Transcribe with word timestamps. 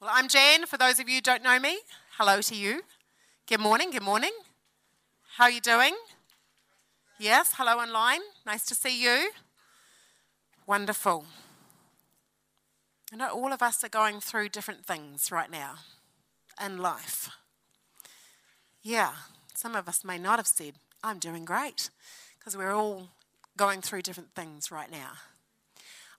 Well, 0.00 0.08
I'm 0.14 0.28
Jan. 0.28 0.64
For 0.64 0.78
those 0.78 0.98
of 0.98 1.10
you 1.10 1.16
who 1.16 1.20
don't 1.20 1.42
know 1.42 1.60
me, 1.60 1.80
hello 2.16 2.40
to 2.40 2.56
you. 2.56 2.80
Good 3.46 3.60
morning, 3.60 3.90
good 3.90 4.02
morning. 4.02 4.30
How 5.36 5.44
are 5.44 5.50
you 5.50 5.60
doing? 5.60 5.94
Yes, 7.18 7.52
hello 7.58 7.72
online. 7.78 8.22
Nice 8.46 8.64
to 8.68 8.74
see 8.74 9.02
you. 9.02 9.30
Wonderful. 10.66 11.26
I 13.12 13.16
know 13.16 13.28
all 13.28 13.52
of 13.52 13.60
us 13.60 13.84
are 13.84 13.90
going 13.90 14.20
through 14.20 14.48
different 14.48 14.86
things 14.86 15.30
right 15.30 15.50
now 15.50 15.74
in 16.64 16.78
life. 16.78 17.28
Yeah, 18.80 19.12
some 19.54 19.76
of 19.76 19.86
us 19.86 20.02
may 20.02 20.16
not 20.16 20.38
have 20.38 20.46
said, 20.46 20.76
I'm 21.04 21.18
doing 21.18 21.44
great, 21.44 21.90
because 22.38 22.56
we're 22.56 22.72
all 22.72 23.10
going 23.58 23.82
through 23.82 24.00
different 24.00 24.34
things 24.34 24.70
right 24.70 24.90
now. 24.90 25.10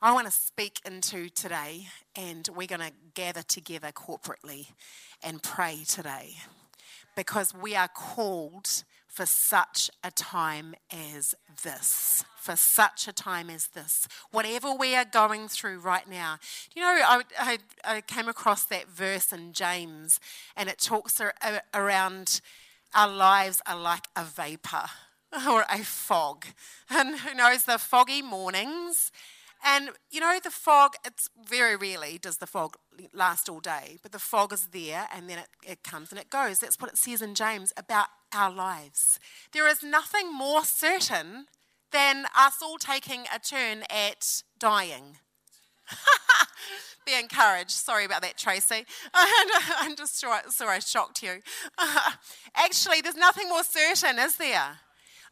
I 0.03 0.13
want 0.13 0.25
to 0.25 0.33
speak 0.33 0.79
into 0.83 1.29
today, 1.29 1.85
and 2.15 2.49
we're 2.55 2.65
going 2.65 2.81
to 2.81 2.91
gather 3.13 3.43
together 3.43 3.91
corporately 3.91 4.69
and 5.21 5.43
pray 5.43 5.83
today 5.87 6.37
because 7.15 7.53
we 7.53 7.75
are 7.75 7.87
called 7.87 8.83
for 9.05 9.27
such 9.27 9.91
a 10.03 10.09
time 10.09 10.73
as 10.91 11.35
this. 11.61 12.25
For 12.35 12.55
such 12.55 13.07
a 13.07 13.13
time 13.13 13.51
as 13.51 13.67
this. 13.67 14.07
Whatever 14.31 14.73
we 14.73 14.95
are 14.95 15.05
going 15.05 15.47
through 15.47 15.77
right 15.77 16.09
now. 16.09 16.37
You 16.75 16.81
know, 16.81 16.99
I, 17.05 17.21
I, 17.37 17.57
I 17.85 18.01
came 18.01 18.27
across 18.27 18.63
that 18.63 18.89
verse 18.89 19.31
in 19.31 19.53
James, 19.53 20.19
and 20.57 20.67
it 20.67 20.79
talks 20.79 21.21
around 21.75 22.41
our 22.95 23.07
lives 23.07 23.61
are 23.67 23.79
like 23.79 24.07
a 24.15 24.23
vapor 24.23 24.85
or 25.47 25.63
a 25.69 25.83
fog. 25.83 26.47
And 26.89 27.19
who 27.19 27.35
knows 27.35 27.65
the 27.65 27.77
foggy 27.77 28.23
mornings 28.23 29.11
and 29.63 29.91
you 30.09 30.19
know, 30.19 30.39
the 30.43 30.49
fog, 30.49 30.93
it's 31.05 31.29
very 31.47 31.75
rarely 31.75 32.17
does 32.17 32.37
the 32.37 32.47
fog 32.47 32.77
last 33.13 33.49
all 33.49 33.59
day, 33.59 33.97
but 34.01 34.11
the 34.11 34.19
fog 34.19 34.53
is 34.53 34.67
there 34.67 35.07
and 35.13 35.29
then 35.29 35.39
it, 35.39 35.47
it 35.63 35.83
comes 35.83 36.11
and 36.11 36.19
it 36.19 36.29
goes. 36.29 36.59
That's 36.59 36.79
what 36.79 36.91
it 36.91 36.97
says 36.97 37.21
in 37.21 37.35
James 37.35 37.71
about 37.77 38.07
our 38.33 38.51
lives. 38.51 39.19
There 39.51 39.67
is 39.67 39.83
nothing 39.83 40.33
more 40.33 40.63
certain 40.63 41.45
than 41.91 42.25
us 42.37 42.61
all 42.61 42.77
taking 42.77 43.25
a 43.33 43.39
turn 43.39 43.83
at 43.89 44.43
dying. 44.57 45.17
Be 47.05 47.19
encouraged. 47.19 47.71
Sorry 47.71 48.05
about 48.05 48.21
that, 48.21 48.37
Tracy. 48.37 48.85
I'm 49.13 49.95
just 49.95 50.17
sorry, 50.19 50.41
I 50.59 50.79
shocked 50.79 51.21
you. 51.23 51.41
Actually, 52.55 53.01
there's 53.01 53.15
nothing 53.15 53.49
more 53.49 53.63
certain, 53.63 54.19
is 54.19 54.37
there? 54.37 54.79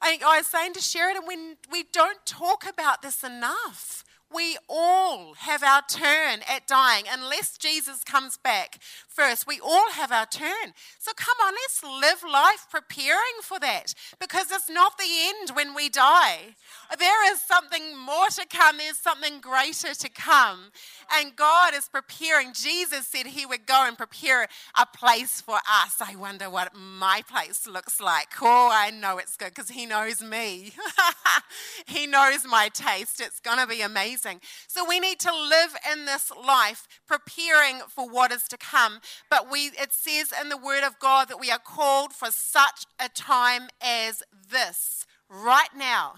I, 0.01 0.17
I 0.25 0.37
was 0.37 0.47
saying 0.47 0.73
to 0.73 0.81
Sheridan, 0.81 1.23
when 1.25 1.57
we 1.71 1.83
don't 1.91 2.25
talk 2.25 2.67
about 2.67 3.01
this 3.01 3.23
enough 3.23 4.03
we 4.33 4.57
all 4.69 5.33
have 5.33 5.63
our 5.63 5.81
turn 5.89 6.41
at 6.47 6.67
dying 6.67 7.05
unless 7.11 7.57
Jesus 7.57 8.03
comes 8.03 8.37
back 8.37 8.79
first. 9.07 9.47
We 9.47 9.59
all 9.59 9.91
have 9.91 10.11
our 10.11 10.27
turn. 10.27 10.73
So 10.99 11.11
come 11.15 11.35
on, 11.43 11.53
let's 11.53 11.83
live 11.83 12.31
life 12.31 12.67
preparing 12.69 13.41
for 13.41 13.59
that 13.59 13.95
because 14.19 14.51
it's 14.51 14.69
not 14.69 14.97
the 14.97 15.05
end 15.05 15.55
when 15.55 15.73
we 15.73 15.89
die. 15.89 16.55
There 16.97 17.33
is 17.33 17.41
something 17.41 17.97
more 17.97 18.27
to 18.35 18.45
come, 18.45 18.77
there's 18.77 18.97
something 18.97 19.39
greater 19.41 19.95
to 19.95 20.09
come. 20.09 20.71
And 21.11 21.35
God 21.35 21.73
is 21.73 21.89
preparing. 21.89 22.53
Jesus 22.53 23.07
said 23.07 23.25
he 23.25 23.47
would 23.47 23.65
go 23.65 23.85
and 23.87 23.97
prepare 23.97 24.47
a 24.79 24.85
place 24.85 25.41
for 25.41 25.55
us. 25.55 25.95
I 25.99 26.15
wonder 26.15 26.49
what 26.49 26.73
my 26.75 27.23
place 27.27 27.67
looks 27.67 27.99
like. 27.99 28.29
Oh, 28.41 28.69
I 28.71 28.91
know 28.91 29.17
it's 29.17 29.35
good 29.35 29.49
because 29.49 29.69
he 29.69 29.87
knows 29.87 30.21
me. 30.21 30.71
he 31.87 32.05
knows 32.05 32.45
my 32.45 32.69
taste. 32.69 33.19
It's 33.19 33.39
going 33.39 33.57
to 33.57 33.65
be 33.65 33.81
amazing. 33.81 34.18
So 34.67 34.87
we 34.87 34.99
need 34.99 35.19
to 35.19 35.33
live 35.33 35.75
in 35.91 36.05
this 36.05 36.31
life 36.31 36.87
preparing 37.07 37.81
for 37.87 38.09
what 38.09 38.31
is 38.31 38.43
to 38.49 38.57
come. 38.57 38.99
But 39.29 39.51
we 39.51 39.71
it 39.79 39.93
says 39.93 40.33
in 40.39 40.49
the 40.49 40.57
word 40.57 40.83
of 40.83 40.99
God 40.99 41.29
that 41.29 41.39
we 41.39 41.51
are 41.51 41.59
called 41.59 42.13
for 42.13 42.31
such 42.31 42.85
a 42.99 43.09
time 43.09 43.69
as 43.81 44.23
this. 44.51 45.05
Right 45.29 45.69
now, 45.75 46.15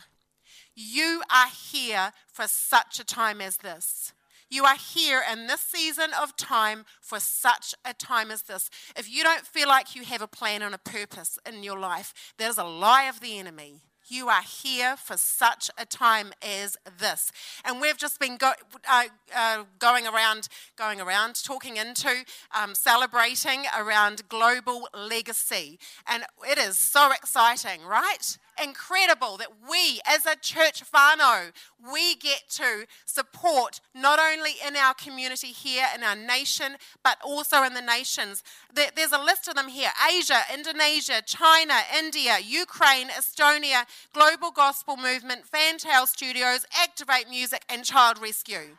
you 0.76 1.22
are 1.32 1.50
here 1.50 2.14
for 2.32 2.48
such 2.48 3.00
a 3.00 3.04
time 3.04 3.42
as 3.42 3.58
this. 3.58 4.14
You 4.50 4.66
are 4.66 4.76
here 4.76 5.22
in 5.32 5.48
this 5.48 5.62
season 5.62 6.12
of 6.22 6.36
time 6.36 6.84
for 7.00 7.22
such 7.22 7.74
a 7.86 7.94
time 7.94 8.32
as 8.32 8.44
this. 8.44 8.70
If 8.98 9.10
you 9.10 9.24
don't 9.24 9.48
feel 9.48 9.70
like 9.70 9.96
you 9.96 10.04
have 10.04 10.22
a 10.22 10.28
plan 10.28 10.62
and 10.62 10.76
a 10.76 10.78
purpose 10.78 11.40
in 11.46 11.64
your 11.64 11.80
life, 11.80 12.34
there's 12.38 12.58
a 12.58 12.66
lie 12.66 13.04
of 13.04 13.22
the 13.22 13.40
enemy. 13.40 13.80
You 14.12 14.28
are 14.28 14.42
here 14.42 14.98
for 14.98 15.16
such 15.16 15.72
a 15.78 15.86
time 15.86 16.34
as 16.42 16.76
this. 17.00 17.32
And 17.64 17.80
we've 17.80 17.96
just 17.96 18.20
been 18.20 18.36
go, 18.36 18.52
uh, 18.86 19.06
uh, 19.34 19.64
going 19.80 20.06
around, 20.06 20.50
going 20.78 21.00
around, 21.00 21.42
talking 21.42 21.78
into, 21.78 22.26
um, 22.54 22.76
celebrating 22.76 23.64
around 23.80 24.28
global 24.28 24.90
legacy. 24.94 25.80
And 26.06 26.26
it 26.46 26.58
is 26.58 26.78
so 26.78 27.14
exciting, 27.14 27.86
right? 27.86 28.38
Incredible 28.62 29.38
that 29.38 29.50
we, 29.70 30.02
as 30.08 30.26
a 30.26 30.36
church 30.36 30.84
whānau, 30.92 31.52
we 31.92 32.16
get 32.16 32.44
to 32.50 32.86
support 33.06 33.80
not 33.94 34.20
only 34.20 34.54
in 34.66 34.76
our 34.76 34.94
community 34.94 35.48
here, 35.48 35.86
in 35.96 36.04
our 36.04 36.16
nation, 36.16 36.78
but 37.04 37.18
also 37.24 37.64
in 37.64 37.74
the 37.74 37.82
nations. 37.82 38.44
There's 38.74 39.12
a 39.12 39.22
list 39.22 39.48
of 39.48 39.56
them 39.56 39.68
here 39.68 39.92
Asia, 40.10 40.42
Indonesia, 40.54 41.22
China, 41.26 41.74
India, 41.98 42.38
Ukraine, 42.44 43.10
Estonia, 43.10 43.86
Global 44.14 44.52
Gospel 44.52 44.98
Movement, 44.98 45.46
Fantail 45.46 46.06
Studios, 46.08 46.66
Activate 46.82 47.30
Music, 47.30 47.64
and 47.70 47.84
Child 47.84 48.22
Rescue. 48.22 48.78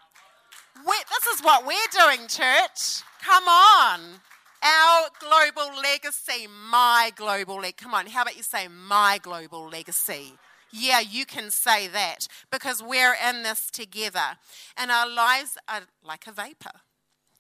We, 0.87 0.95
this 1.11 1.35
is 1.35 1.43
what 1.43 1.67
we're 1.67 1.77
doing, 1.93 2.27
church. 2.29 3.03
Come 3.21 3.45
on. 3.45 4.21
Our 4.63 5.09
global 5.19 5.77
legacy, 5.81 6.47
my 6.71 7.11
global 7.17 7.57
legacy. 7.57 7.75
Come 7.79 7.95
on, 7.95 8.07
how 8.07 8.23
about 8.23 8.37
you 8.37 8.45
say 8.45 8.69
my 8.69 9.19
global 9.21 9.69
legacy? 9.69 10.35
Yeah, 10.73 11.01
you 11.01 11.27
can 11.27 11.51
say 11.51 11.89
that 11.89 12.29
because 12.51 12.83
we're 12.83 13.15
in 13.15 13.43
this 13.43 13.71
together. 13.71 14.39
And 14.77 14.91
our 14.91 15.09
lives 15.09 15.59
are 15.69 15.83
like 16.05 16.27
a 16.27 16.33
vapor 16.33 16.81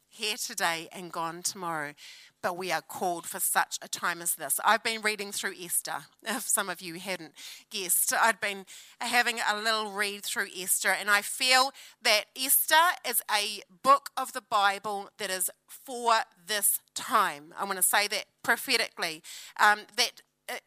here 0.08 0.36
today 0.36 0.88
and 0.92 1.12
gone 1.12 1.42
tomorrow 1.42 1.94
but 2.42 2.56
we 2.56 2.72
are 2.72 2.82
called 2.82 3.26
for 3.26 3.40
such 3.40 3.78
a 3.80 3.88
time 3.88 4.20
as 4.20 4.34
this. 4.34 4.58
I've 4.64 4.82
been 4.82 5.00
reading 5.00 5.32
through 5.32 5.54
Esther, 5.62 6.04
if 6.22 6.42
some 6.42 6.68
of 6.68 6.80
you 6.80 6.94
hadn't 6.94 7.32
guessed. 7.70 8.12
I've 8.12 8.40
been 8.40 8.66
having 9.00 9.38
a 9.40 9.56
little 9.56 9.92
read 9.92 10.24
through 10.24 10.48
Esther, 10.56 10.90
and 10.90 11.10
I 11.10 11.22
feel 11.22 11.72
that 12.02 12.24
Esther 12.36 12.74
is 13.08 13.22
a 13.30 13.62
book 13.82 14.10
of 14.16 14.32
the 14.32 14.42
Bible 14.42 15.10
that 15.18 15.30
is 15.30 15.50
for 15.68 16.14
this 16.46 16.80
time. 16.94 17.54
I 17.58 17.64
want 17.64 17.76
to 17.76 17.82
say 17.82 18.08
that 18.08 18.24
prophetically, 18.42 19.22
um, 19.58 19.80
that 19.96 20.22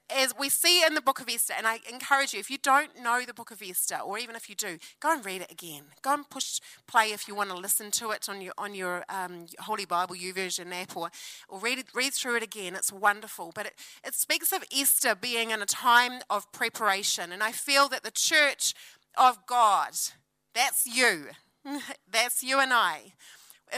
as 0.09 0.34
we 0.38 0.50
see 0.50 0.84
in 0.84 0.94
the 0.94 1.01
book 1.01 1.19
of 1.19 1.29
Esther, 1.29 1.53
and 1.57 1.68
I 1.68 1.79
encourage 1.91 2.34
you, 2.34 2.40
if 2.40 2.50
you 2.50 2.57
don't 2.57 3.01
know 3.01 3.23
the 3.25 3.34
book 3.34 3.51
of 3.51 3.62
Esther, 3.62 3.97
or 3.97 4.18
even 4.18 4.35
if 4.35 4.50
you 4.50 4.56
do, 4.56 4.78
go 5.00 5.13
and 5.13 5.25
read 5.25 5.41
it 5.41 5.51
again. 5.51 5.84
Go 6.01 6.13
and 6.13 6.29
push 6.29 6.59
play 6.88 7.12
if 7.12 7.28
you 7.28 7.35
want 7.35 7.50
to 7.50 7.57
listen 7.57 7.91
to 7.91 8.12
it 8.12 8.28
on 8.29 8.41
your 8.41 8.53
on 8.57 8.75
your 8.75 9.03
um, 9.09 9.46
Holy 9.59 9.85
Bible 9.85 10.16
YouVersion 10.16 10.72
app, 10.73 10.96
or, 10.96 11.09
or 11.50 11.59
read 11.59 11.79
it, 11.79 11.88
read 11.94 12.13
through 12.13 12.38
it 12.38 12.44
again. 12.44 12.75
It's 12.75 12.91
wonderful. 12.91 13.51
But 13.53 13.68
it, 13.68 13.73
it 14.06 14.13
speaks 14.13 14.51
of 14.51 14.63
Esther 14.75 15.16
being 15.16 15.51
in 15.51 15.62
a 15.62 15.66
time 15.66 16.22
of 16.29 16.52
preparation, 16.52 17.31
and 17.31 17.44
I 17.44 17.52
feel 17.52 17.88
that 17.90 18.03
the 18.03 18.12
church 18.12 18.73
of 19.17 19.46
God, 19.46 19.91
that's 20.53 20.85
you, 20.85 21.28
that's 22.12 22.44
you 22.44 22.59
and 22.59 22.73
I 22.73 23.13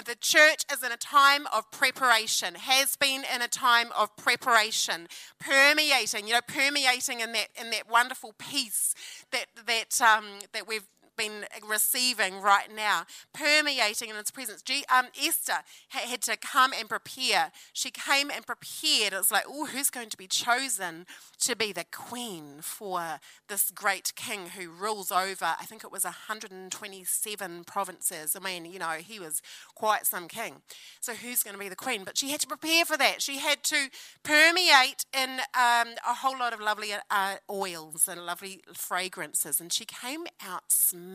the 0.05 0.15
church 0.15 0.63
is 0.71 0.83
in 0.83 0.91
a 0.91 0.97
time 0.97 1.47
of 1.53 1.69
preparation, 1.71 2.55
has 2.55 2.95
been 2.95 3.23
in 3.33 3.41
a 3.41 3.47
time 3.47 3.89
of 3.97 4.15
preparation, 4.15 5.07
permeating, 5.39 6.27
you 6.27 6.33
know, 6.33 6.41
permeating 6.47 7.19
in 7.21 7.31
that 7.33 7.47
in 7.59 7.69
that 7.71 7.89
wonderful 7.89 8.33
peace 8.37 8.93
that 9.31 9.47
that 9.65 9.99
um, 10.01 10.25
that 10.53 10.67
we've 10.67 10.87
been 11.17 11.45
receiving 11.67 12.41
right 12.41 12.73
now, 12.73 13.05
permeating 13.33 14.09
in 14.09 14.16
its 14.16 14.31
presence. 14.31 14.63
Um, 14.94 15.07
Esther 15.22 15.63
had 15.89 16.22
to 16.23 16.38
come 16.38 16.72
and 16.78 16.88
prepare. 16.88 17.51
She 17.74 17.91
came 17.91 18.30
and 18.30 18.45
prepared. 18.45 19.13
It 19.13 19.18
was 19.18 19.31
like, 19.31 19.45
oh, 19.47 19.65
who's 19.65 19.89
going 19.89 20.09
to 20.09 20.18
be 20.18 20.27
chosen 20.27 21.06
to 21.39 21.56
be 21.56 21.71
the 21.71 21.86
queen 21.91 22.59
for 22.62 23.19
this 23.47 23.71
great 23.71 24.13
king 24.15 24.47
who 24.57 24.69
rules 24.69 25.12
over, 25.12 25.56
I 25.59 25.65
think 25.65 25.83
it 25.83 25.91
was 25.91 26.03
127 26.03 27.63
provinces. 27.63 28.36
I 28.36 28.39
mean, 28.39 28.65
you 28.65 28.80
know, 28.80 28.91
he 29.00 29.19
was 29.19 29.41
quite 29.75 30.06
some 30.06 30.27
king. 30.27 30.62
So 31.00 31.13
who's 31.13 31.44
going 31.44 31.53
to 31.53 31.59
be 31.59 31.69
the 31.69 31.75
queen? 31.75 32.03
But 32.03 32.18
she 32.18 32.30
had 32.30 32.39
to 32.41 32.47
prepare 32.47 32.86
for 32.86 32.97
that. 32.97 33.21
She 33.21 33.38
had 33.38 33.63
to 33.63 33.89
permeate 34.24 35.06
in 35.13 35.39
um, 35.53 35.95
a 36.07 36.15
whole 36.15 36.38
lot 36.38 36.53
of 36.53 36.59
lovely 36.59 36.89
uh, 37.09 37.36
oils 37.50 38.07
and 38.07 38.25
lovely 38.25 38.62
fragrances. 38.74 39.59
And 39.59 39.71
she 39.71 39.86
came 39.86 40.25
out 40.45 40.63
smelling 40.71 41.06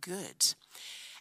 good. 0.00 0.54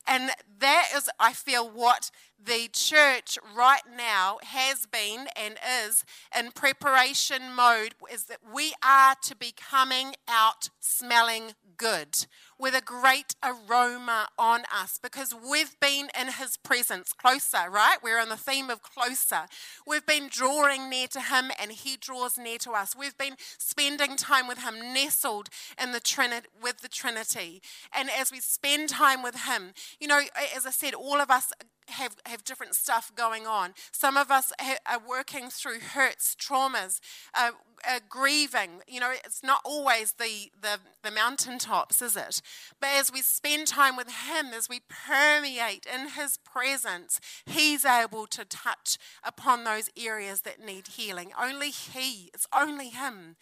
And 0.08 0.32
that 0.60 0.90
is, 0.96 1.10
I 1.20 1.34
feel, 1.34 1.70
what 1.70 2.12
the 2.44 2.70
church 2.72 3.38
right 3.56 3.82
now 3.96 4.38
has 4.44 4.86
been 4.86 5.28
and 5.36 5.56
is 5.86 6.04
in 6.38 6.52
preparation 6.52 7.54
mode 7.56 7.96
is 8.12 8.26
that 8.26 8.40
we 8.54 8.74
are 8.84 9.16
to 9.24 9.36
be 9.36 9.54
coming 9.56 10.14
out 10.28 10.70
smelling 10.80 11.54
good 11.78 12.26
with 12.58 12.74
a 12.74 12.82
great 12.82 13.36
aroma 13.44 14.28
on 14.38 14.64
us 14.74 14.98
because 15.02 15.34
we've 15.34 15.78
been 15.80 16.08
in 16.20 16.28
his 16.34 16.58
presence 16.58 17.12
closer, 17.12 17.70
right? 17.70 17.98
We're 18.02 18.20
on 18.20 18.30
the 18.30 18.38
theme 18.38 18.70
of 18.70 18.82
closer. 18.82 19.48
We've 19.86 20.06
been 20.06 20.30
drawing 20.30 20.90
near 20.90 21.08
to 21.08 21.20
him 21.20 21.52
and 21.62 21.72
he 21.72 21.98
draws 21.98 22.38
near 22.38 22.58
to 22.60 22.72
us. 22.72 22.96
We've 22.96 23.18
been 23.18 23.36
spending 23.58 24.16
time 24.16 24.48
with 24.48 24.60
him, 24.60 24.94
nestled 24.94 25.50
in 25.82 25.92
the 25.92 26.00
Trinity 26.00 26.48
with 26.62 26.82
the 26.82 26.88
Trinity. 26.88 27.62
And 27.94 28.10
as 28.10 28.32
we 28.32 28.40
spend 28.40 28.90
time 28.90 29.22
with 29.22 29.46
him, 29.46 29.74
you 30.00 30.08
know, 30.08 30.22
as 30.56 30.66
I 30.66 30.72
said, 30.72 30.94
all 30.94 31.20
of 31.20 31.30
us 31.30 31.52
have, 31.90 32.16
have 32.26 32.44
different 32.44 32.76
stuff 32.76 33.12
going 33.16 33.48
on. 33.48 33.74
Some 33.92 34.18
of 34.18 34.32
us 34.32 34.52
are 34.60 35.00
working 35.08 35.50
through 35.50 35.80
hurts, 35.80 36.36
traumas, 36.36 37.00
uh, 37.34 37.52
uh, 37.88 38.00
grieving. 38.10 38.82
You 38.88 39.00
know, 39.00 39.12
it's 39.24 39.44
not 39.44 39.62
always 39.64 40.14
the, 40.14 40.52
the, 40.60 40.80
the 41.04 41.12
mountaintops, 41.12 42.02
is 42.02 42.16
it? 42.16 42.42
But 42.80 42.90
as 42.94 43.12
we 43.12 43.22
spend 43.22 43.68
time 43.68 43.96
with 43.96 44.10
Him, 44.10 44.48
as 44.48 44.70
we 44.70 44.82
permeate 44.90 45.86
in 45.92 46.10
His 46.10 46.38
presence, 46.38 47.20
He's 47.46 47.86
able 47.86 48.28
to 48.28 48.46
touch 48.46 48.98
upon 49.24 49.64
those 49.64 49.90
areas 49.98 50.42
that 50.42 50.64
need 50.64 50.88
healing. 50.88 51.32
Only 51.40 51.70
He, 51.70 52.30
it's 52.34 52.48
only 52.58 52.90
Him 52.90 53.36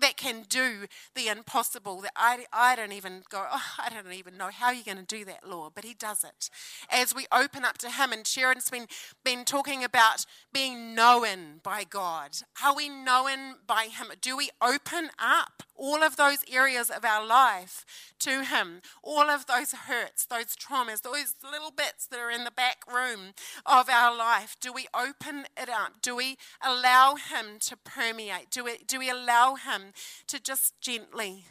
that 0.00 0.16
can 0.16 0.44
do 0.48 0.86
the 1.14 1.28
impossible 1.28 2.00
that 2.02 2.12
I, 2.16 2.46
I 2.52 2.76
don't 2.76 2.92
even 2.92 3.22
go, 3.30 3.44
oh, 3.50 3.74
I 3.78 3.88
don't 3.88 4.12
even 4.12 4.36
know 4.36 4.50
how 4.52 4.70
you're 4.70 4.84
going 4.84 5.04
to 5.04 5.16
do 5.16 5.24
that, 5.24 5.48
Lord, 5.48 5.72
but 5.74 5.84
He 5.84 5.94
does 5.94 6.24
it. 6.24 6.50
As 6.90 7.14
we 7.14 7.26
open 7.32 7.64
up 7.64 7.78
to 7.78 7.85
Him, 7.86 8.12
and 8.12 8.26
Sharon's 8.26 8.70
been, 8.70 8.86
been 9.24 9.44
talking 9.44 9.84
about 9.84 10.24
being 10.52 10.94
known 10.94 11.60
by 11.62 11.84
God. 11.84 12.38
Are 12.64 12.74
we 12.74 12.88
known 12.88 13.56
by 13.66 13.88
Him? 13.90 14.08
Do 14.20 14.36
we 14.36 14.50
open 14.62 15.10
up 15.18 15.62
all 15.74 16.02
of 16.02 16.16
those 16.16 16.38
areas 16.50 16.90
of 16.90 17.04
our 17.04 17.26
life 17.26 17.84
to 18.20 18.44
Him? 18.44 18.80
All 19.02 19.30
of 19.30 19.46
those 19.46 19.72
hurts, 19.72 20.26
those 20.26 20.56
traumas, 20.56 21.02
those 21.02 21.34
little 21.42 21.70
bits 21.70 22.06
that 22.06 22.18
are 22.18 22.30
in 22.30 22.44
the 22.44 22.50
back 22.50 22.78
room 22.92 23.34
of 23.64 23.88
our 23.88 24.16
life, 24.16 24.56
do 24.60 24.72
we 24.72 24.86
open 24.94 25.46
it 25.56 25.68
up? 25.68 26.00
Do 26.02 26.16
we 26.16 26.36
allow 26.64 27.14
Him 27.14 27.58
to 27.60 27.76
permeate? 27.76 28.50
Do 28.50 28.64
we, 28.64 28.78
do 28.86 28.98
we 28.98 29.10
allow 29.10 29.54
Him 29.54 29.92
to 30.28 30.40
just 30.40 30.80
gently 30.80 31.46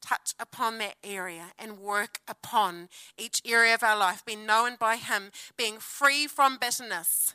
touch 0.00 0.34
upon 0.38 0.78
that 0.78 0.94
area 1.02 1.52
and 1.58 1.78
work 1.78 2.20
upon 2.28 2.88
each 3.16 3.42
area 3.46 3.74
of 3.74 3.82
our 3.82 3.98
life, 3.98 4.24
being 4.24 4.46
known 4.46 4.76
by 4.78 4.96
Him, 4.96 5.30
being 5.56 5.78
free 5.78 6.26
from 6.26 6.58
bitterness, 6.60 7.34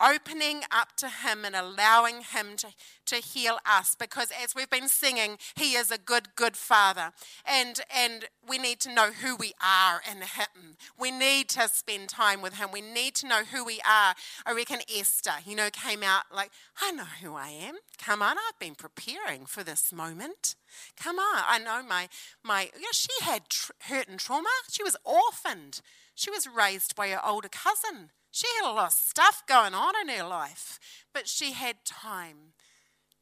opening 0.00 0.62
up 0.70 0.96
to 0.96 1.08
Him 1.08 1.44
and 1.44 1.54
allowing 1.54 2.22
Him 2.22 2.56
to, 2.58 2.68
to 3.06 3.16
heal 3.16 3.58
us. 3.66 3.94
Because 3.94 4.28
as 4.42 4.54
we've 4.54 4.70
been 4.70 4.88
singing, 4.88 5.38
He 5.54 5.74
is 5.74 5.90
a 5.90 5.98
good, 5.98 6.34
good 6.36 6.56
Father. 6.56 7.12
And, 7.44 7.80
and 7.94 8.26
we 8.46 8.58
need 8.58 8.80
to 8.80 8.94
know 8.94 9.10
who 9.10 9.36
we 9.36 9.52
are 9.62 10.00
in 10.10 10.18
Him. 10.18 10.76
We 10.98 11.10
need 11.10 11.48
to 11.50 11.68
spend 11.68 12.08
time 12.08 12.42
with 12.42 12.54
Him. 12.54 12.70
We 12.72 12.80
need 12.80 13.14
to 13.16 13.28
know 13.28 13.44
who 13.44 13.64
we 13.64 13.80
are. 13.80 14.14
I 14.46 14.52
reckon 14.54 14.80
Esther, 14.94 15.34
you 15.44 15.56
know, 15.56 15.68
came 15.70 16.02
out 16.02 16.24
like, 16.34 16.50
I 16.80 16.92
know 16.92 17.04
who 17.22 17.34
I 17.34 17.48
am. 17.48 17.76
Come 17.98 18.22
on, 18.22 18.36
I've 18.36 18.58
been 18.58 18.74
preparing 18.74 19.46
for 19.46 19.62
this 19.62 19.92
moment. 19.92 20.56
Come 20.96 21.18
on, 21.18 21.42
I 21.46 21.58
know 21.58 21.82
my, 21.86 22.08
my 22.42 22.70
you 22.74 22.82
know, 22.82 22.88
she 22.92 23.12
had 23.22 23.48
tr- 23.48 23.72
hurt 23.82 24.08
and 24.08 24.18
trauma. 24.18 24.48
She 24.70 24.82
was 24.82 24.96
orphaned. 25.04 25.80
She 26.14 26.30
was 26.30 26.46
raised 26.46 26.94
by 26.94 27.08
her 27.08 27.24
older 27.24 27.48
cousin. 27.48 28.10
She 28.30 28.46
had 28.56 28.68
a 28.68 28.72
lot 28.72 28.88
of 28.88 28.92
stuff 28.92 29.42
going 29.46 29.74
on 29.74 29.94
in 30.00 30.08
her 30.08 30.26
life, 30.26 30.78
but 31.12 31.28
she 31.28 31.52
had 31.52 31.84
time 31.84 32.52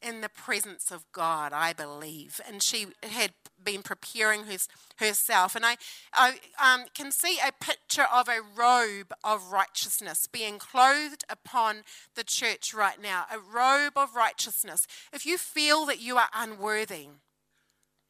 in 0.03 0.21
the 0.21 0.29
presence 0.29 0.91
of 0.91 1.05
God, 1.13 1.53
I 1.53 1.73
believe. 1.73 2.41
And 2.47 2.63
she 2.63 2.89
had 3.03 3.33
been 3.63 3.83
preparing 3.83 4.45
hers, 4.45 4.69
herself. 4.97 5.55
And 5.55 5.65
I, 5.65 5.77
I 6.13 6.39
um, 6.59 6.87
can 6.95 7.13
see 7.13 7.39
a 7.39 7.53
picture 7.53 8.07
of 8.13 8.29
a 8.29 8.41
robe 8.41 9.13
of 9.23 9.53
righteousness 9.53 10.27
being 10.27 10.59
clothed 10.59 11.25
upon 11.31 11.83
the 12.17 12.25
church 12.25 12.75
right 12.75 13.01
now. 13.01 13.27
A 13.33 13.39
robe 13.39 13.97
of 13.97 14.17
righteousness. 14.17 14.87
If 15.13 15.25
you 15.25 15.39
feel 15.39 15.87
that 15.87 16.01
you 16.01 16.17
are 16.17 16.29
unworthy, 16.35 17.09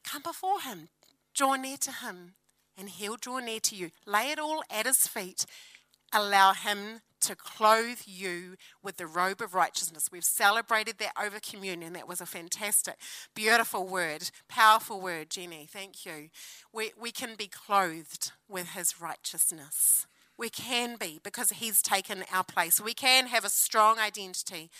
come 0.03 0.23
before 0.23 0.61
him, 0.63 0.89
draw 1.35 1.57
near 1.57 1.77
to 1.79 1.93
him, 1.93 2.35
and 2.77 2.89
he'll 2.89 3.17
draw 3.17 3.39
near 3.39 3.61
to 3.61 3.77
you. 3.77 3.91
Lay 4.07 4.31
it 4.31 4.39
all 4.39 4.63
at 4.71 4.87
his 4.87 5.07
feet 5.07 5.47
allow 6.13 6.53
Him 6.53 7.01
to 7.21 7.37
clothe 7.37 8.01
you 8.05 8.57
with 8.83 8.97
the 8.97 9.07
robe 9.07 9.41
of 9.41 9.55
righteousness. 9.55 10.09
We've 10.11 10.25
celebrated 10.25 10.99
that 10.99 11.13
over 11.21 11.39
communion. 11.41 11.93
That 11.93 12.09
was 12.09 12.21
a 12.21 12.27
fantastic, 12.27 12.97
beautiful 13.35 13.87
word, 13.87 14.31
powerful 14.49 15.01
word, 15.01 15.31
Jenny. 15.31 15.69
Thank 15.71 16.05
you. 16.05 16.31
We, 16.73 16.93
we 17.01 17.13
can 17.13 17.37
be 17.37 17.47
clothed 17.47 18.33
with 18.49 18.71
His 18.71 19.01
righteousness. 19.01 20.07
We 20.37 20.51
can 20.51 20.97
be 20.97 21.21
because 21.23 21.51
He's 21.51 21.81
taken 21.81 22.25
our 22.33 22.45
place. 22.45 22.81
We 22.81 22.95
can 22.95 23.29
have 23.29 23.45
a 23.45 23.51
strong 23.51 23.99
identity 23.99 24.71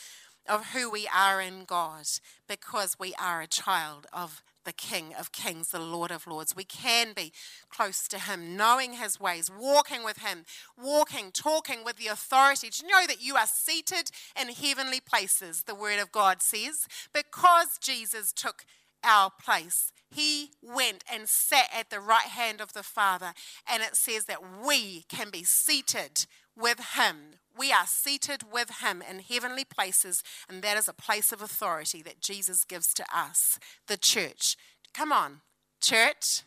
of 0.49 0.73
who 0.73 0.91
we 0.91 1.09
are 1.15 1.41
in 1.41 1.65
God 1.65 2.07
because 2.49 2.97
we 2.99 3.15
are 3.21 3.41
a 3.41 3.47
child 3.47 4.09
of 4.13 4.43
the 4.65 4.73
King 4.73 5.15
of 5.19 5.33
Kings, 5.33 5.69
the 5.69 5.81
Lord 5.81 6.11
of 6.11 6.27
Lords. 6.27 6.57
We 6.57 6.65
can 6.65 7.13
be 7.15 7.33
close 7.71 8.07
to 8.09 8.19
Him, 8.19 8.57
knowing 8.57 8.95
His 8.95 9.21
ways, 9.21 9.51
walking 9.51 10.05
with 10.05 10.19
Him, 10.19 10.45
walking, 10.77 11.31
talking 11.33 11.85
with 11.85 11.97
the 11.97 12.09
authority 12.09 12.71
to 12.71 12.87
know 12.87 13.07
that 13.07 13.23
you 13.23 13.37
are 13.37 13.47
seated 13.47 14.11
in 14.41 14.49
heavenly 14.49 15.01
places, 15.01 15.65
the 15.65 15.75
Word 15.75 16.01
of 16.01 16.13
God 16.13 16.43
says, 16.43 16.87
because 17.13 17.79
Jesus 17.81 18.33
took 18.33 18.65
our 19.05 19.31
place. 19.31 19.93
He 20.11 20.51
went 20.63 21.05
and 21.13 21.29
sat 21.29 21.69
at 21.75 21.91
the 21.91 22.01
right 22.01 22.29
hand 22.29 22.61
of 22.61 22.73
the 22.73 22.83
Father, 22.83 23.33
and 23.71 23.83
it 23.83 23.97
says 23.97 24.27
that 24.27 24.41
we 24.65 25.05
can 25.09 25.31
be 25.31 25.45
seated 25.45 26.27
with 26.57 26.95
Him 26.97 27.37
we 27.59 27.73
are 27.73 27.87
seated 27.87 28.45
with 28.53 28.81
him 28.83 29.03
in 29.09 29.21
heavenly 29.21 29.65
places, 29.65 30.23
and 30.49 30.63
that 30.63 30.77
is 30.77 30.89
a 30.89 30.93
place 30.93 31.33
of 31.33 31.43
authority 31.43 32.03
that 32.03 32.21
Jesus 32.21 32.65
gives 32.65 32.93
to 32.95 33.05
us, 33.15 33.59
the 33.89 33.97
church. 33.97 34.57
Come 34.95 35.13
on, 35.13 35.41
church. 35.81 36.43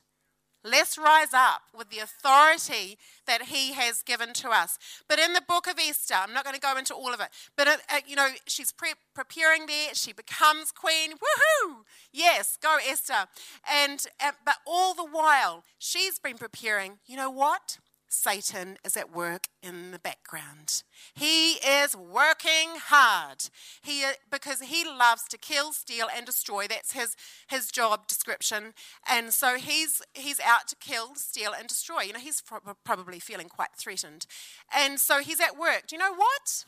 Let's 0.68 0.98
rise 0.98 1.32
up 1.32 1.62
with 1.78 1.92
the 1.92 2.00
authority 2.00 2.98
that 3.28 3.44
he 3.44 3.74
has 3.74 4.02
given 4.02 4.34
to 4.34 4.50
us. 4.50 4.80
But 5.08 5.20
in 5.20 5.34
the 5.34 5.44
book 5.48 5.68
of 5.68 5.76
Esther, 5.78 6.16
I'm 6.16 6.34
not 6.34 6.44
going 6.44 6.56
to 6.56 6.60
go 6.60 6.76
into 6.76 6.96
all 6.96 7.14
of 7.14 7.20
it, 7.20 7.28
but 7.56 7.68
it, 7.68 7.82
uh, 7.88 8.00
you 8.08 8.16
know, 8.16 8.30
she's 8.48 8.72
pre- 8.72 8.94
preparing 9.14 9.68
there. 9.68 9.94
She 9.94 10.12
becomes 10.12 10.72
queen. 10.72 11.12
Woohoo! 11.12 11.84
Yes, 12.12 12.58
go 12.60 12.78
Esther. 12.84 13.28
And 13.72 14.04
uh, 14.20 14.32
but 14.44 14.56
all 14.66 14.96
the 14.96 15.06
while, 15.06 15.66
she's 15.78 16.18
been 16.18 16.40
preparing. 16.40 16.98
You 17.06 17.18
know 17.18 17.30
what? 17.30 17.78
Satan 18.08 18.78
is 18.84 18.96
at 18.96 19.14
work 19.14 19.48
in 19.62 19.92
the 19.92 20.00
background. 20.00 20.84
He 21.14 21.54
is 21.54 21.96
working 21.96 22.78
hard. 22.88 23.50
He 23.82 24.04
uh, 24.04 24.14
because 24.32 24.62
he 24.62 24.86
loves 24.86 25.24
to 25.30 25.38
kill, 25.38 25.74
steal, 25.74 26.08
and 26.16 26.26
destroy. 26.26 26.68
That's 26.68 26.94
his 26.94 27.16
his 27.48 27.68
job 27.72 28.08
description. 28.08 28.74
And 29.10 29.34
so 29.34 29.56
he's 29.56 30.02
he's 30.14 30.40
out 30.40 30.68
to 30.70 30.76
kill, 30.76 31.16
steal, 31.16 31.52
and 31.58 31.68
destroy. 31.68 32.02
You 32.02 32.14
know, 32.14 32.20
he's 32.20 32.42
pro- 32.42 32.76
probably 32.84 33.20
feeling 33.20 33.50
quite 33.50 33.76
threatened. 33.78 34.26
And 34.74 35.00
so 35.00 35.20
he's 35.20 35.40
at 35.40 35.58
work. 35.58 35.88
Do 35.88 35.96
you 35.96 36.00
know 36.00 36.14
what? 36.14 36.66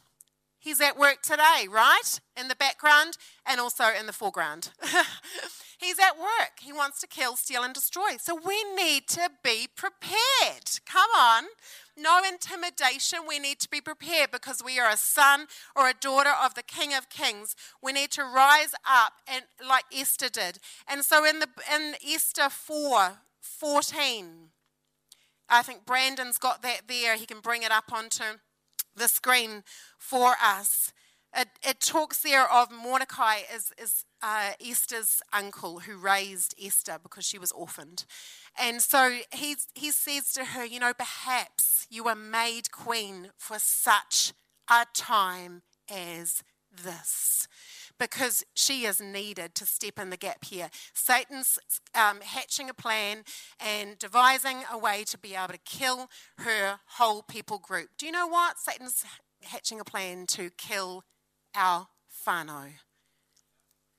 He's 0.59 0.81
at 0.81 0.97
work 0.97 1.21
today, 1.21 1.67
right? 1.69 2.19
In 2.35 2.47
the 2.47 2.55
background 2.55 3.17
and 3.45 3.61
also 3.61 3.85
in 3.97 4.05
the 4.05 4.13
foreground. 4.13 4.71
He's 5.77 5.99
at 5.99 6.17
work. 6.17 6.59
He 6.59 6.73
wants 6.73 6.99
to 7.01 7.07
kill, 7.07 7.35
steal, 7.35 7.63
and 7.63 7.73
destroy. 7.73 8.17
So 8.19 8.35
we 8.35 8.63
need 8.75 9.07
to 9.09 9.29
be 9.43 9.67
prepared. 9.75 10.81
Come 10.85 11.09
on. 11.15 11.43
No 11.95 12.21
intimidation. 12.27 13.19
We 13.27 13.37
need 13.37 13.59
to 13.59 13.69
be 13.69 13.79
prepared 13.79 14.31
because 14.31 14.63
we 14.63 14.79
are 14.79 14.89
a 14.89 14.97
son 14.97 15.45
or 15.75 15.87
a 15.87 15.93
daughter 15.93 16.31
of 16.43 16.55
the 16.55 16.63
King 16.63 16.95
of 16.95 17.09
Kings. 17.09 17.55
We 17.81 17.93
need 17.93 18.09
to 18.11 18.23
rise 18.23 18.73
up 18.89 19.13
and 19.27 19.43
like 19.67 19.85
Esther 19.95 20.29
did. 20.29 20.57
And 20.87 21.05
so 21.05 21.23
in 21.23 21.39
the 21.39 21.47
in 21.73 21.93
Esther 22.07 22.49
4, 22.49 23.19
14, 23.39 24.25
I 25.47 25.61
think 25.61 25.85
Brandon's 25.85 26.39
got 26.39 26.63
that 26.63 26.81
there. 26.87 27.17
He 27.17 27.27
can 27.27 27.39
bring 27.39 27.61
it 27.61 27.71
up 27.71 27.93
onto 27.93 28.23
the 28.95 29.07
screen 29.07 29.63
for 29.99 30.35
us. 30.43 30.91
It, 31.37 31.49
it 31.63 31.79
talks 31.79 32.19
there 32.21 32.51
of 32.51 32.71
Mordecai 32.71 33.41
as, 33.53 33.71
as 33.81 34.05
uh, 34.23 34.53
Esther's 34.59 35.21
uncle 35.31 35.81
who 35.81 35.95
raised 35.95 36.55
Esther 36.61 36.97
because 37.01 37.25
she 37.25 37.37
was 37.37 37.51
orphaned. 37.51 38.05
And 38.59 38.81
so 38.81 39.19
he, 39.31 39.55
he 39.75 39.91
says 39.91 40.33
to 40.33 40.45
her, 40.45 40.65
You 40.65 40.79
know, 40.79 40.93
perhaps 40.93 41.85
you 41.91 42.03
were 42.03 42.15
made 42.15 42.71
queen 42.71 43.29
for 43.37 43.59
such 43.59 44.33
a 44.69 44.85
time 44.95 45.61
as 45.89 46.41
this 46.71 47.47
because 47.99 48.43
she 48.53 48.85
is 48.85 48.99
needed 48.99 49.55
to 49.55 49.65
step 49.65 49.99
in 49.99 50.09
the 50.09 50.17
gap 50.17 50.43
here. 50.45 50.69
Satan's 50.93 51.59
um, 51.95 52.21
hatching 52.21 52.69
a 52.69 52.73
plan 52.73 53.23
and 53.59 53.97
devising 53.97 54.57
a 54.71 54.77
way 54.77 55.03
to 55.05 55.17
be 55.17 55.35
able 55.35 55.53
to 55.53 55.59
kill 55.59 56.09
her 56.39 56.79
whole 56.97 57.21
people 57.21 57.59
group. 57.59 57.89
Do 57.97 58.05
you 58.05 58.11
know 58.11 58.27
what? 58.27 58.59
Satan's 58.59 59.03
hatching 59.43 59.79
a 59.79 59.83
plan 59.83 60.25
to 60.27 60.49
kill 60.57 61.03
our 61.57 61.87
whānau. 62.25 62.73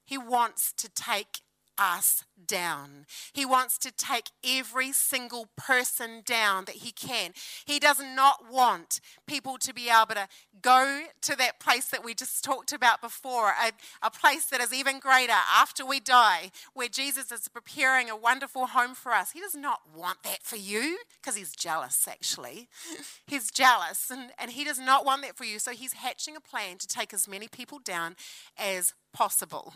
He 0.04 0.16
wants 0.16 0.72
to 0.74 0.88
take 0.88 1.40
us 1.78 2.24
down. 2.46 3.06
He 3.32 3.44
wants 3.44 3.78
to 3.78 3.92
take 3.92 4.30
every 4.44 4.92
single 4.92 5.48
person 5.56 6.22
down 6.24 6.64
that 6.64 6.76
he 6.76 6.90
can. 6.90 7.32
He 7.64 7.78
does 7.78 8.00
not 8.00 8.50
want 8.50 9.00
people 9.26 9.58
to 9.58 9.74
be 9.74 9.88
able 9.88 10.14
to 10.14 10.28
go 10.60 11.04
to 11.22 11.36
that 11.36 11.60
place 11.60 11.86
that 11.86 12.04
we 12.04 12.14
just 12.14 12.42
talked 12.44 12.72
about 12.72 13.00
before, 13.00 13.48
a, 13.48 13.72
a 14.02 14.10
place 14.10 14.46
that 14.46 14.60
is 14.60 14.72
even 14.72 14.98
greater 14.98 15.32
after 15.32 15.84
we 15.84 16.00
die, 16.00 16.50
where 16.74 16.88
Jesus 16.88 17.30
is 17.30 17.48
preparing 17.48 18.10
a 18.10 18.16
wonderful 18.16 18.66
home 18.66 18.94
for 18.94 19.12
us. 19.12 19.32
He 19.32 19.40
does 19.40 19.54
not 19.54 19.80
want 19.94 20.22
that 20.24 20.42
for 20.42 20.56
you 20.56 20.98
because 21.20 21.36
he's 21.36 21.52
jealous, 21.52 22.08
actually. 22.08 22.68
he's 23.26 23.50
jealous 23.50 24.10
and, 24.10 24.30
and 24.38 24.50
he 24.52 24.64
does 24.64 24.78
not 24.78 25.04
want 25.04 25.22
that 25.22 25.36
for 25.36 25.44
you. 25.44 25.58
So 25.58 25.72
he's 25.72 25.94
hatching 25.94 26.36
a 26.36 26.40
plan 26.40 26.78
to 26.78 26.86
take 26.86 27.12
as 27.14 27.28
many 27.28 27.48
people 27.48 27.78
down 27.78 28.16
as 28.56 28.94
possible. 29.12 29.74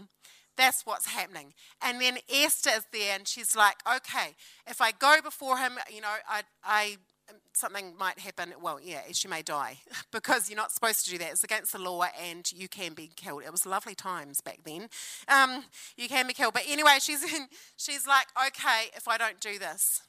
That's 0.56 0.84
what's 0.84 1.06
happening. 1.06 1.54
And 1.80 2.00
then 2.00 2.18
Esther 2.32 2.70
is 2.76 2.86
there 2.92 3.14
and 3.14 3.26
she's 3.26 3.56
like, 3.56 3.76
okay, 3.86 4.34
if 4.68 4.80
I 4.80 4.92
go 4.92 5.16
before 5.22 5.58
him, 5.58 5.72
you 5.90 6.00
know, 6.00 6.14
I, 6.28 6.42
I 6.62 6.96
something 7.52 7.94
might 7.98 8.18
happen. 8.18 8.52
Well, 8.60 8.78
yeah, 8.82 9.00
she 9.12 9.28
may 9.28 9.42
die 9.42 9.78
because 10.12 10.48
you're 10.48 10.56
not 10.56 10.72
supposed 10.72 11.04
to 11.04 11.10
do 11.10 11.18
that. 11.18 11.32
It's 11.32 11.44
against 11.44 11.72
the 11.72 11.78
law 11.78 12.04
and 12.20 12.50
you 12.52 12.68
can 12.68 12.94
be 12.94 13.10
killed. 13.14 13.42
It 13.44 13.52
was 13.52 13.66
lovely 13.66 13.94
times 13.94 14.40
back 14.40 14.60
then. 14.64 14.88
Um, 15.28 15.64
you 15.96 16.08
can 16.08 16.26
be 16.26 16.32
killed. 16.32 16.54
But 16.54 16.64
anyway, 16.68 16.96
she's, 17.00 17.22
in, 17.22 17.46
she's 17.76 18.06
like, 18.06 18.26
okay, 18.48 18.90
if 18.96 19.08
I 19.08 19.18
don't 19.18 19.40
do 19.40 19.58
this, 19.58 20.02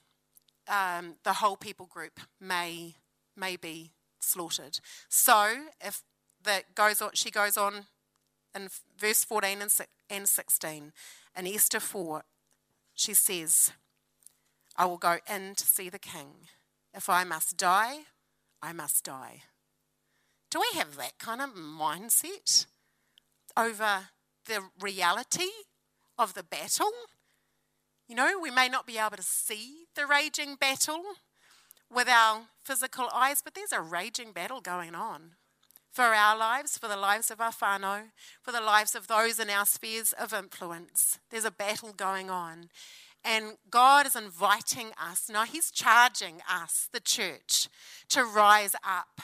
um, 0.67 1.15
the 1.23 1.33
whole 1.33 1.57
people 1.57 1.85
group 1.85 2.19
may, 2.39 2.95
may 3.35 3.55
be 3.55 3.91
slaughtered. 4.19 4.79
So 5.09 5.65
if 5.81 6.01
that 6.43 6.75
goes 6.75 7.01
on, 7.01 7.11
she 7.13 7.31
goes 7.31 7.57
on 7.57 7.85
in 8.55 8.69
verse 8.97 9.23
14 9.23 9.59
and 10.09 10.29
16, 10.29 10.91
in 11.35 11.47
Esther 11.47 11.79
4, 11.79 12.23
she 12.93 13.13
says, 13.13 13.71
I 14.75 14.85
will 14.85 14.97
go 14.97 15.17
in 15.29 15.55
to 15.55 15.63
see 15.65 15.89
the 15.89 15.99
king. 15.99 16.47
If 16.93 17.09
I 17.09 17.23
must 17.23 17.57
die, 17.57 17.99
I 18.61 18.73
must 18.73 19.03
die. 19.03 19.43
Do 20.49 20.59
we 20.59 20.77
have 20.77 20.95
that 20.97 21.17
kind 21.17 21.41
of 21.41 21.51
mindset 21.51 22.67
over 23.57 24.09
the 24.45 24.59
reality 24.79 25.49
of 26.17 26.33
the 26.33 26.43
battle? 26.43 26.91
You 28.07 28.15
know, 28.15 28.39
we 28.39 28.51
may 28.51 28.69
not 28.69 28.85
be 28.85 28.97
able 28.97 29.17
to 29.17 29.23
see 29.23 29.85
the 29.95 30.05
raging 30.05 30.55
battle 30.55 31.01
with 31.91 32.07
our 32.07 32.43
physical 32.63 33.09
eyes, 33.13 33.41
but 33.43 33.55
there's 33.55 33.71
a 33.71 33.81
raging 33.81 34.31
battle 34.31 34.61
going 34.61 34.93
on 34.93 35.31
for 35.93 36.05
our 36.05 36.35
lives, 36.35 36.77
for 36.77 36.87
the 36.87 36.97
lives 36.97 37.29
of 37.29 37.39
our 37.39 37.51
whānau, 37.51 38.05
for 38.41 38.51
the 38.51 38.59
lives 38.59 38.95
of 38.95 39.07
those 39.07 39.39
in 39.39 39.49
our 39.49 39.65
spheres 39.65 40.11
of 40.13 40.33
influence. 40.33 41.19
There's 41.29 41.45
a 41.45 41.51
battle 41.51 41.93
going 41.95 42.31
on. 42.31 42.69
And 43.23 43.57
God 43.69 44.07
is 44.07 44.15
inviting 44.15 44.87
us, 45.01 45.29
now 45.31 45.45
He's 45.45 45.71
charging 45.71 46.41
us, 46.51 46.89
the 46.91 46.99
church, 46.99 47.69
to 48.09 48.25
rise 48.25 48.75
up 48.85 49.21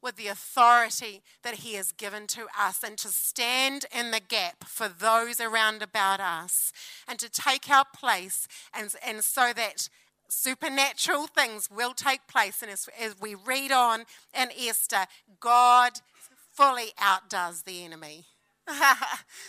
with 0.00 0.16
the 0.16 0.28
authority 0.28 1.22
that 1.42 1.56
He 1.56 1.74
has 1.74 1.90
given 1.92 2.28
to 2.28 2.46
us 2.58 2.82
and 2.84 2.96
to 2.98 3.08
stand 3.08 3.84
in 3.94 4.12
the 4.12 4.20
gap 4.20 4.64
for 4.64 4.88
those 4.88 5.40
around 5.40 5.82
about 5.82 6.20
us 6.20 6.72
and 7.06 7.18
to 7.18 7.28
take 7.28 7.68
our 7.68 7.84
place 7.94 8.46
and, 8.72 8.94
and 9.04 9.22
so 9.22 9.52
that 9.54 9.88
supernatural 10.28 11.26
things 11.26 11.68
will 11.70 11.92
take 11.92 12.26
place. 12.26 12.62
And 12.62 12.70
as, 12.70 12.88
as 12.98 13.16
we 13.20 13.34
read 13.34 13.70
on 13.70 14.04
in 14.38 14.48
Esther, 14.58 15.06
God 15.40 16.00
fully 16.54 16.92
outdoes 16.98 17.62
the 17.62 17.84
enemy. 17.84 18.26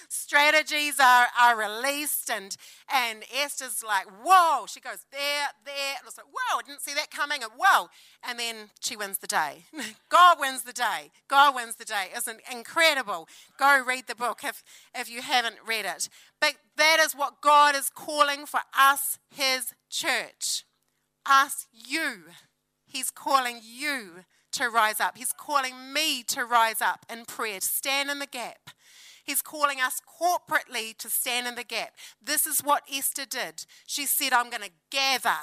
Strategies 0.09 0.99
are, 0.99 1.27
are 1.39 1.57
released, 1.57 2.29
and, 2.29 2.55
and 2.91 3.23
Esther's 3.33 3.83
like, 3.83 4.05
Whoa! 4.23 4.65
She 4.67 4.79
goes, 4.79 5.05
There, 5.11 5.47
there. 5.65 5.95
And 5.97 6.07
it's 6.07 6.17
like, 6.17 6.27
Whoa, 6.27 6.59
I 6.59 6.61
didn't 6.65 6.81
see 6.81 6.93
that 6.95 7.11
coming. 7.11 7.43
And 7.43 7.51
whoa. 7.55 7.89
And 8.27 8.39
then 8.39 8.69
she 8.79 8.95
wins 8.95 9.19
the 9.19 9.27
day. 9.27 9.65
God 10.09 10.37
wins 10.39 10.63
the 10.63 10.73
day. 10.73 11.11
God 11.27 11.55
wins 11.55 11.75
the 11.75 11.85
day. 11.85 12.07
Isn't 12.15 12.41
incredible? 12.51 13.27
Go 13.57 13.83
read 13.85 14.07
the 14.07 14.15
book 14.15 14.39
if, 14.43 14.63
if 14.95 15.09
you 15.09 15.21
haven't 15.21 15.57
read 15.65 15.85
it. 15.85 16.09
But 16.41 16.55
that 16.77 16.97
is 16.99 17.13
what 17.13 17.41
God 17.41 17.75
is 17.75 17.89
calling 17.89 18.45
for 18.45 18.61
us, 18.77 19.19
His 19.29 19.73
church. 19.89 20.65
Us, 21.25 21.67
you. 21.71 22.23
He's 22.85 23.11
calling 23.11 23.59
you 23.63 24.25
to 24.53 24.69
rise 24.69 24.99
up. 24.99 25.17
He's 25.17 25.33
calling 25.33 25.93
me 25.93 26.23
to 26.23 26.45
rise 26.45 26.81
up 26.81 27.05
in 27.11 27.25
prayer, 27.25 27.59
to 27.59 27.65
stand 27.65 28.09
in 28.09 28.19
the 28.19 28.27
gap. 28.27 28.69
He's 29.23 29.41
calling 29.41 29.79
us 29.79 30.01
corporately 30.01 30.97
to 30.97 31.09
stand 31.09 31.47
in 31.47 31.55
the 31.55 31.63
gap. 31.63 31.93
This 32.21 32.45
is 32.45 32.59
what 32.59 32.83
Esther 32.91 33.25
did. 33.25 33.65
She 33.87 34.05
said, 34.05 34.33
I'm 34.33 34.49
going 34.49 34.63
to 34.63 34.71
gather 34.91 35.39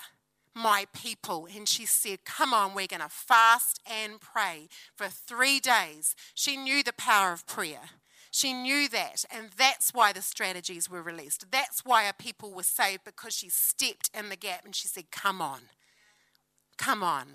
my 0.55 0.87
people. 0.93 1.49
And 1.55 1.69
she 1.69 1.87
said, 1.87 2.25
Come 2.25 2.53
on, 2.53 2.75
we're 2.75 2.87
going 2.87 3.01
to 3.01 3.09
fast 3.09 3.81
and 3.91 4.21
pray 4.21 4.69
for 4.95 5.09
three 5.09 5.61
days. 5.61 6.15
She 6.35 6.57
knew 6.57 6.83
the 6.83 6.93
power 6.93 7.33
of 7.33 7.47
prayer. 7.47 7.91
She 8.33 8.53
knew 8.53 8.89
that, 8.91 9.25
and 9.29 9.49
that's 9.57 9.93
why 9.93 10.13
the 10.13 10.23
strategies 10.23 10.89
were 10.89 11.03
released. 11.03 11.51
That's 11.51 11.85
why 11.85 12.07
our 12.07 12.13
people 12.13 12.53
were 12.53 12.63
saved 12.63 13.03
because 13.05 13.35
she 13.35 13.49
stepped 13.49 14.09
in 14.17 14.29
the 14.29 14.37
gap 14.37 14.65
and 14.65 14.75
she 14.75 14.87
said, 14.87 15.11
Come 15.11 15.43
on, 15.43 15.63
come 16.79 17.03
on. 17.03 17.27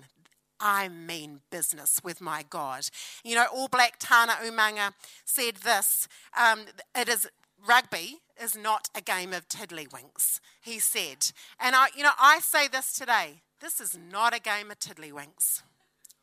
I 0.60 0.88
mean 0.88 1.40
business 1.50 2.00
with 2.02 2.20
my 2.20 2.44
God. 2.48 2.88
You 3.24 3.34
know, 3.34 3.46
All 3.52 3.68
Black 3.68 3.96
Tana 3.98 4.32
Umaga 4.44 4.92
said 5.24 5.56
this 5.56 6.08
um, 6.38 6.60
it 6.94 7.08
is 7.08 7.28
rugby 7.66 8.18
is 8.42 8.56
not 8.56 8.88
a 8.94 9.00
game 9.00 9.32
of 9.32 9.48
tiddlywinks, 9.48 10.40
he 10.60 10.78
said. 10.78 11.32
And 11.58 11.74
I, 11.74 11.88
you 11.96 12.02
know, 12.02 12.10
I 12.18 12.40
say 12.40 12.68
this 12.68 12.92
today 12.92 13.42
this 13.60 13.80
is 13.80 13.96
not 13.96 14.36
a 14.36 14.40
game 14.40 14.70
of 14.70 14.78
tiddlywinks. 14.78 15.62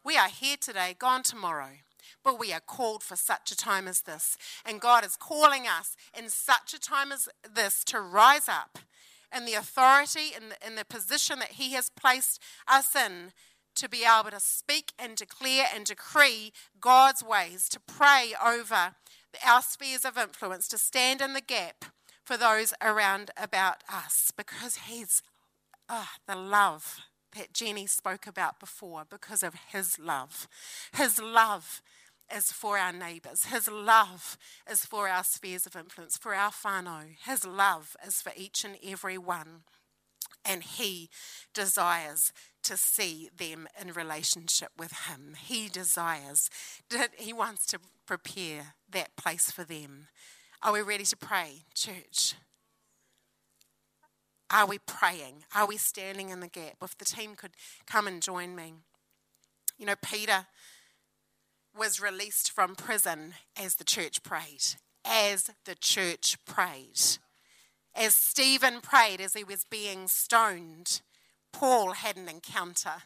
We 0.03 0.17
are 0.17 0.29
here 0.29 0.57
today, 0.59 0.95
gone 0.97 1.23
tomorrow. 1.23 1.79
But 2.23 2.39
we 2.39 2.53
are 2.53 2.59
called 2.59 3.03
for 3.03 3.15
such 3.15 3.51
a 3.51 3.57
time 3.57 3.87
as 3.87 4.01
this. 4.01 4.37
And 4.65 4.79
God 4.79 5.05
is 5.05 5.15
calling 5.15 5.63
us 5.63 5.97
in 6.17 6.29
such 6.29 6.73
a 6.73 6.79
time 6.79 7.11
as 7.11 7.27
this 7.53 7.83
to 7.85 7.99
rise 7.99 8.47
up 8.47 8.79
in 9.35 9.45
the 9.45 9.53
authority 9.53 10.31
in, 10.35 10.53
in 10.65 10.75
the 10.75 10.85
position 10.85 11.39
that 11.39 11.53
He 11.53 11.73
has 11.73 11.89
placed 11.89 12.41
us 12.67 12.95
in 12.95 13.33
to 13.75 13.89
be 13.89 14.03
able 14.03 14.31
to 14.31 14.39
speak 14.39 14.91
and 14.97 15.15
declare 15.15 15.65
and 15.73 15.85
decree 15.85 16.51
God's 16.79 17.23
ways, 17.23 17.67
to 17.69 17.79
pray 17.79 18.33
over 18.43 18.95
our 19.45 19.61
spheres 19.61 20.05
of 20.05 20.17
influence, 20.17 20.67
to 20.69 20.77
stand 20.77 21.21
in 21.21 21.33
the 21.33 21.41
gap 21.41 21.85
for 22.23 22.37
those 22.37 22.73
around 22.81 23.31
about 23.37 23.83
us 23.91 24.31
because 24.35 24.77
He's 24.87 25.21
oh, 25.89 26.09
the 26.27 26.35
love 26.35 26.99
that 27.35 27.53
Jenny 27.53 27.87
spoke 27.87 28.27
about 28.27 28.59
before 28.59 29.03
because 29.09 29.43
of 29.43 29.55
His 29.71 29.99
love. 29.99 30.47
His 30.93 31.21
love 31.21 31.81
is 32.33 32.51
for 32.51 32.77
our 32.77 32.93
neighbours. 32.93 33.45
His 33.45 33.69
love 33.69 34.37
is 34.69 34.85
for 34.85 35.07
our 35.07 35.23
spheres 35.23 35.65
of 35.65 35.75
influence, 35.75 36.17
for 36.17 36.33
our 36.33 36.51
whānau. 36.51 37.05
His 37.25 37.45
love 37.45 37.95
is 38.05 38.21
for 38.21 38.31
each 38.35 38.63
and 38.63 38.77
every 38.83 39.17
one. 39.17 39.63
And 40.45 40.63
He 40.63 41.09
desires 41.53 42.31
to 42.63 42.77
see 42.77 43.29
them 43.35 43.67
in 43.79 43.93
relationship 43.93 44.69
with 44.77 44.93
Him. 45.07 45.35
He 45.39 45.69
desires, 45.69 46.49
He 47.17 47.33
wants 47.33 47.65
to 47.67 47.79
prepare 48.05 48.75
that 48.91 49.15
place 49.15 49.51
for 49.51 49.63
them. 49.63 50.07
Are 50.61 50.73
we 50.73 50.81
ready 50.81 51.03
to 51.05 51.17
pray, 51.17 51.63
church? 51.73 52.35
Are 54.49 54.67
we 54.67 54.77
praying? 54.77 55.45
Are 55.55 55.65
we 55.65 55.77
standing 55.77 56.29
in 56.29 56.39
the 56.39 56.47
gap? 56.47 56.75
If 56.81 56.97
the 56.97 57.05
team 57.05 57.35
could 57.35 57.51
come 57.87 58.07
and 58.07 58.21
join 58.21 58.55
me. 58.55 58.75
You 59.79 59.87
know, 59.87 59.95
Peter 60.01 60.45
was 61.77 61.99
released 61.99 62.51
from 62.51 62.75
prison 62.75 63.33
as 63.57 63.75
the 63.75 63.83
church 63.83 64.21
prayed. 64.21 64.75
As 65.03 65.49
the 65.65 65.75
church 65.75 66.37
prayed. 66.45 67.17
As 67.95 68.15
Stephen 68.15 68.81
prayed 68.81 69.21
as 69.21 69.33
he 69.33 69.43
was 69.43 69.65
being 69.65 70.07
stoned 70.07 71.01
Paul 71.53 71.93
had 71.93 72.17
an 72.17 72.27
encounter 72.27 73.03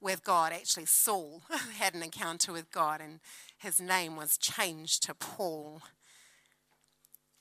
with 0.00 0.24
God. 0.24 0.52
Actually, 0.52 0.86
Saul 0.86 1.42
had 1.78 1.94
an 1.94 2.02
encounter 2.02 2.52
with 2.52 2.70
God, 2.70 3.02
and 3.02 3.20
his 3.58 3.80
name 3.80 4.16
was 4.16 4.38
changed 4.38 5.02
to 5.02 5.14
Paul. 5.14 5.82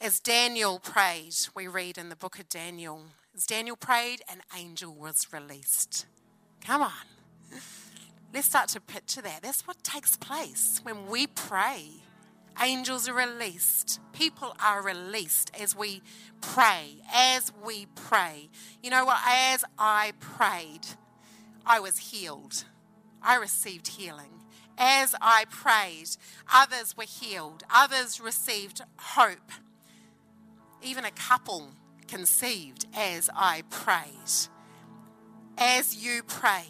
As 0.01 0.19
Daniel 0.19 0.79
prayed, 0.79 1.35
we 1.55 1.67
read 1.67 1.97
in 1.97 2.09
the 2.09 2.15
book 2.15 2.39
of 2.39 2.49
Daniel, 2.49 3.03
as 3.33 3.45
Daniel 3.45 3.77
prayed, 3.77 4.23
an 4.27 4.41
angel 4.57 4.93
was 4.93 5.27
released. 5.31 6.05
Come 6.65 6.81
on. 6.81 6.91
Let's 8.33 8.47
start 8.47 8.69
to 8.69 8.81
picture 8.81 9.21
that. 9.21 9.41
That's 9.43 9.65
what 9.67 9.83
takes 9.83 10.15
place 10.15 10.81
when 10.83 11.07
we 11.07 11.27
pray. 11.27 11.91
Angels 12.61 13.07
are 13.07 13.13
released. 13.13 13.99
People 14.13 14.55
are 14.63 14.81
released 14.81 15.51
as 15.59 15.75
we 15.75 16.01
pray. 16.41 16.97
As 17.13 17.51
we 17.63 17.87
pray. 17.95 18.49
You 18.83 18.89
know 18.89 19.05
what? 19.05 19.19
As 19.25 19.63
I 19.77 20.13
prayed, 20.19 20.85
I 21.65 21.79
was 21.79 21.97
healed. 21.97 22.65
I 23.21 23.35
received 23.35 23.87
healing. 23.87 24.31
As 24.77 25.15
I 25.21 25.45
prayed, 25.49 26.09
others 26.51 26.97
were 26.97 27.03
healed. 27.03 27.63
Others 27.73 28.19
received 28.19 28.81
hope. 28.97 29.51
Even 30.81 31.05
a 31.05 31.11
couple 31.11 31.71
conceived 32.07 32.87
as 32.95 33.29
I 33.35 33.63
prayed. 33.69 34.49
As 35.57 35.95
you 35.95 36.23
pray, 36.23 36.65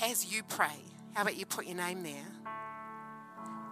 as 0.00 0.32
you 0.32 0.42
pray, 0.44 0.78
how 1.14 1.22
about 1.22 1.36
you 1.36 1.46
put 1.46 1.66
your 1.66 1.76
name 1.76 2.02
there? 2.02 2.43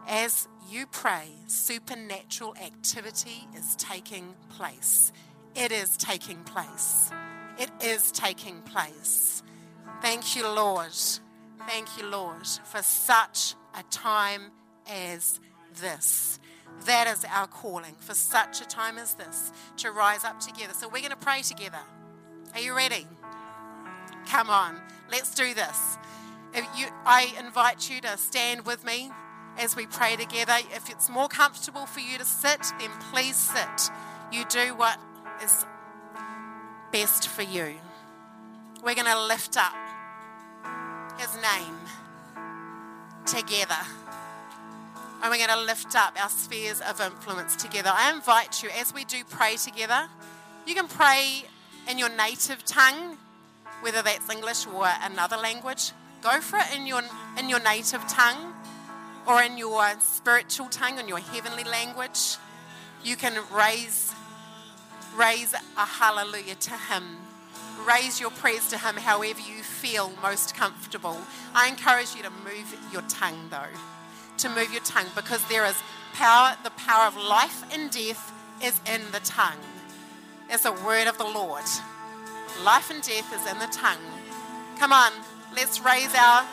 As 0.09 0.49
you 0.68 0.87
pray, 0.87 1.28
supernatural 1.47 2.54
activity 2.56 3.47
is 3.56 3.76
taking 3.76 4.35
place. 4.50 5.12
It 5.54 5.71
is 5.71 5.97
taking 5.97 6.42
place. 6.44 7.11
It 7.59 7.71
is 7.82 8.11
taking 8.11 8.62
place. 8.62 9.42
Thank 10.00 10.35
you, 10.35 10.49
Lord. 10.49 10.92
Thank 11.66 11.99
you, 11.99 12.06
Lord, 12.06 12.47
for 12.64 12.82
such 12.82 13.54
a 13.78 13.82
time 13.90 14.50
as 14.90 15.40
this. 15.80 16.40
That 16.87 17.06
is 17.06 17.25
our 17.30 17.47
calling 17.47 17.94
for 18.00 18.14
such 18.14 18.61
a 18.61 18.66
time 18.66 18.99
as 18.99 19.14
this 19.14 19.52
to 19.78 19.92
rise 19.92 20.25
up 20.25 20.40
together. 20.40 20.73
So 20.75 20.88
we're 20.88 21.00
going 21.00 21.11
to 21.11 21.16
pray 21.16 21.42
together. 21.42 21.78
Are 22.54 22.61
you 22.61 22.75
ready? 22.75 23.06
Come 24.26 24.50
on, 24.50 24.80
let's 25.11 25.35
do 25.35 25.54
this. 25.54 25.99
If 26.54 26.66
you, 26.76 26.87
I 27.04 27.32
invite 27.38 27.88
you 27.90 28.00
to 28.02 28.16
stand 28.16 28.66
with 28.66 28.85
me 28.85 29.11
as 29.59 29.76
we 29.76 29.87
pray 29.87 30.16
together. 30.16 30.54
If 30.75 30.90
it's 30.90 31.09
more 31.09 31.28
comfortable 31.28 31.87
for 31.87 32.00
you 32.00 32.18
to 32.18 32.25
sit, 32.25 32.61
then 32.78 32.90
please 33.12 33.37
sit. 33.37 33.90
You 34.32 34.44
do 34.49 34.75
what 34.75 34.99
is 35.42 35.66
best 36.92 37.28
for 37.28 37.42
you. 37.42 37.75
We're 38.85 38.94
going 38.94 39.06
to 39.06 39.26
lift 39.26 39.56
up 39.56 39.75
his 41.18 41.35
name 41.37 41.76
together. 43.26 43.76
And 45.23 45.30
we're 45.30 45.47
going 45.47 45.56
to 45.56 45.64
lift 45.64 45.94
up 45.94 46.21
our 46.21 46.28
spheres 46.28 46.80
of 46.80 47.00
influence 47.00 47.54
together. 47.54 47.92
I 47.94 48.12
invite 48.12 48.62
you, 48.62 48.71
as 48.71 48.92
we 48.92 49.04
do 49.04 49.23
pray 49.28 49.56
together, 49.56 50.09
you 50.66 50.75
can 50.75 50.88
pray 50.88 51.44
in 51.88 51.99
your 51.99 52.09
native 52.16 52.64
tongue, 52.64 53.18
whether 53.82 54.02
that's 54.02 54.28
English 54.30 54.66
or 54.66 54.88
another 55.02 55.37
language. 55.37 55.92
Go 56.23 56.40
for 56.40 56.59
it 56.59 56.76
in 56.76 56.87
your, 56.87 57.02
in 57.38 57.49
your 57.49 57.61
native 57.61 58.06
tongue 58.09 58.52
or 59.26 59.43
in 59.43 59.57
your 59.57 59.88
spiritual 60.00 60.67
tongue, 60.69 60.99
in 60.99 61.09
your 61.09 61.19
heavenly 61.19 61.64
language. 61.64 62.37
You 63.05 63.17
can 63.17 63.35
raise, 63.55 64.12
raise 65.17 65.52
a 65.55 65.87
hallelujah 65.87 66.55
to 66.55 66.71
Him. 66.71 67.17
Raise 67.87 68.21
your 68.21 68.31
praise 68.31 68.69
to 68.69 68.79
Him 68.79 68.97
however 68.97 69.41
you 69.41 69.62
feel 69.62 70.12
most 70.23 70.57
comfortable. 70.57 71.17
I 71.55 71.69
encourage 71.69 72.14
you 72.14 72.23
to 72.23 72.31
move 72.31 72.76
your 72.93 73.02
tongue 73.02 73.49
though, 73.50 73.73
to 74.38 74.49
move 74.49 74.73
your 74.73 74.83
tongue 74.83 75.09
because 75.14 75.47
there 75.49 75.67
is 75.67 75.76
power, 76.14 76.57
the 76.62 76.71
power 76.71 77.07
of 77.07 77.17
life 77.17 77.64
and 77.73 77.91
death 77.91 78.33
is 78.62 78.81
in 78.93 79.00
the 79.12 79.21
tongue. 79.21 79.59
It's 80.50 80.64
a 80.64 80.73
word 80.73 81.09
of 81.09 81.19
the 81.19 81.25
Lord. 81.25 81.64
Life 82.64 82.91
and 82.91 83.02
death 83.02 83.33
is 83.35 83.50
in 83.50 83.59
the 83.59 83.67
tongue. 83.73 83.99
Come 84.79 84.93
on, 84.93 85.12
let's 85.57 85.81
raise 85.81 86.14
our, 86.14 86.45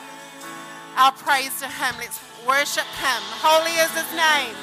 our 0.96 1.12
praise 1.12 1.60
to 1.60 1.68
Him. 1.68 1.94
Let's 1.98 2.18
worship 2.46 2.88
Him. 2.96 3.22
Holy 3.40 3.74
is 3.80 3.90
His 3.92 4.10
name. 4.16 4.56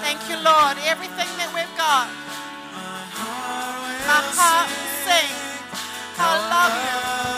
Thank 0.00 0.20
you, 0.28 0.36
Lord. 0.36 0.76
Everything 0.86 1.30
that 1.36 1.50
we've 1.52 1.76
got. 1.76 2.08
My 4.06 4.22
heart 4.34 4.68
will 4.70 4.92
sing. 5.04 5.32
I 6.18 6.32
love 6.48 7.35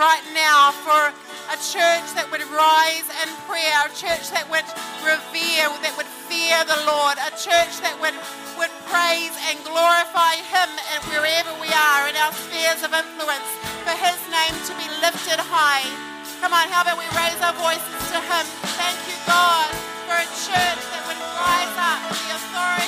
right 0.00 0.24
now 0.32 0.72
for 0.80 1.12
a 1.52 1.58
church 1.60 2.08
that 2.16 2.24
would 2.32 2.40
rise 2.56 3.04
in 3.20 3.28
prayer, 3.44 3.84
a 3.84 3.92
church 3.92 4.32
that 4.32 4.48
would 4.48 4.64
revere, 5.04 5.68
that 5.84 5.92
would 6.00 6.08
fear 6.24 6.56
the 6.64 6.80
Lord, 6.88 7.20
a 7.20 7.28
church 7.36 7.84
that 7.84 7.92
would, 8.00 8.16
would 8.56 8.72
praise 8.88 9.36
and 9.52 9.60
glorify 9.60 10.40
Him 10.40 10.72
and 10.96 11.04
wherever 11.12 11.52
we 11.60 11.68
are 11.68 12.08
in 12.08 12.16
our 12.16 12.32
spheres 12.32 12.80
of 12.80 12.96
influence, 12.96 13.44
for 13.84 13.92
His 13.92 14.16
name 14.32 14.56
to 14.64 14.72
be 14.80 14.88
lifted 15.04 15.36
high. 15.36 15.84
Come 16.40 16.56
on, 16.56 16.72
how 16.72 16.80
about 16.80 16.96
we 16.96 17.04
raise 17.12 17.36
our 17.44 17.52
voices 17.60 18.00
to 18.16 18.24
Him? 18.24 18.44
Thank 18.80 18.96
you, 19.04 19.20
God, 19.28 19.68
for 20.08 20.16
a 20.16 20.28
church 20.48 20.80
that 20.96 21.02
would 21.12 21.20
rise 21.36 21.76
up 21.76 22.00
in 22.08 22.16
the 22.24 22.30
authority 22.40 22.79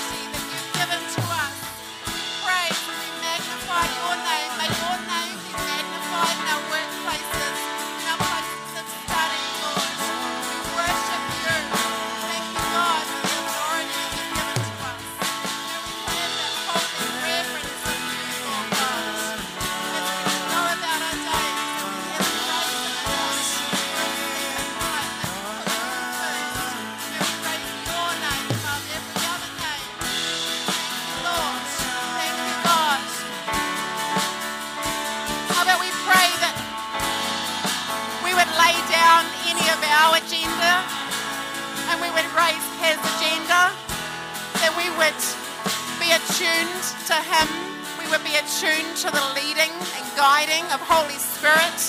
guiding 50.16 50.64
of 50.72 50.80
Holy 50.84 51.16
Spirit, 51.16 51.80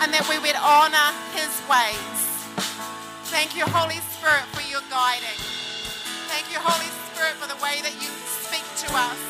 and 0.00 0.12
that 0.14 0.24
we 0.28 0.38
would 0.38 0.56
honor 0.60 1.10
His 1.36 1.50
ways. 1.68 2.18
Thank 3.28 3.52
you, 3.56 3.68
Holy 3.68 4.00
Spirit, 4.16 4.44
for 4.56 4.64
your 4.64 4.80
guiding. 4.88 5.38
Thank 6.32 6.48
you, 6.48 6.58
Holy 6.60 6.88
Spirit. 7.12 7.34
For 7.42 7.50
the 7.50 7.58
way 7.58 7.82
that 7.82 7.92
you 7.98 8.08
speak 8.24 8.64
to 8.86 8.88
us. 8.94 9.20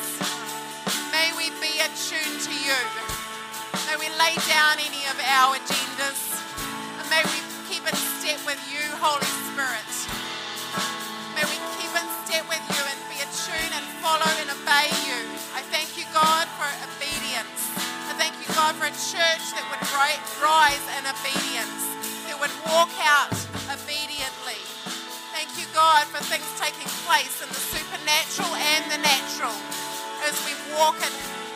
May 1.09 1.33
we 1.33 1.49
be 1.57 1.73
attuned 1.81 2.39
to 2.45 2.53
you. 2.53 2.77
May 3.89 3.97
we 3.97 4.07
lay 4.21 4.37
down 4.45 4.77
any 4.77 5.03
of 5.09 5.17
our 5.19 5.57
agendas. 5.57 6.37
And 7.01 7.05
may 7.09 7.25
we 7.33 7.41
keep 7.65 7.81
in 7.81 7.95
step 8.21 8.39
with 8.45 8.61
you, 8.69 8.85
Holy 9.01 9.31
Spirit. 9.49 9.88
Church 19.49 19.57
that 19.57 19.65
would 19.73 19.85
ri- 19.97 20.21
rise 20.41 20.85
in 20.97 21.03
obedience, 21.09 21.81
that 22.29 22.37
would 22.37 22.53
walk 22.69 22.91
out 23.01 23.33
obediently. 23.73 24.59
Thank 25.33 25.49
you, 25.57 25.65
God, 25.73 26.05
for 26.09 26.21
things 26.29 26.45
taking 26.59 26.89
place 27.05 27.41
in 27.41 27.49
the 27.49 27.61
supernatural 27.73 28.53
and 28.53 28.83
the 28.93 28.99
natural 29.01 29.55
as 30.27 30.35
we 30.45 30.53
walk 30.77 30.97
in 31.01 31.13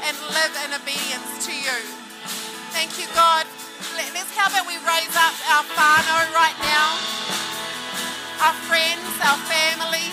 and 0.10 0.16
live 0.34 0.54
in 0.66 0.70
obedience 0.74 1.46
to 1.46 1.54
you. 1.54 1.78
Thank 2.74 2.98
you, 2.98 3.06
God. 3.14 3.46
Let- 3.98 4.14
Let's 4.14 4.32
how 4.34 4.50
about 4.50 4.66
we 4.66 4.78
raise 4.82 5.14
up 5.14 5.36
our 5.54 5.64
whānau 5.78 6.34
right 6.34 6.58
now, 6.66 6.98
our 8.42 8.56
friends, 8.66 9.06
our 9.22 9.38
family, 9.46 10.08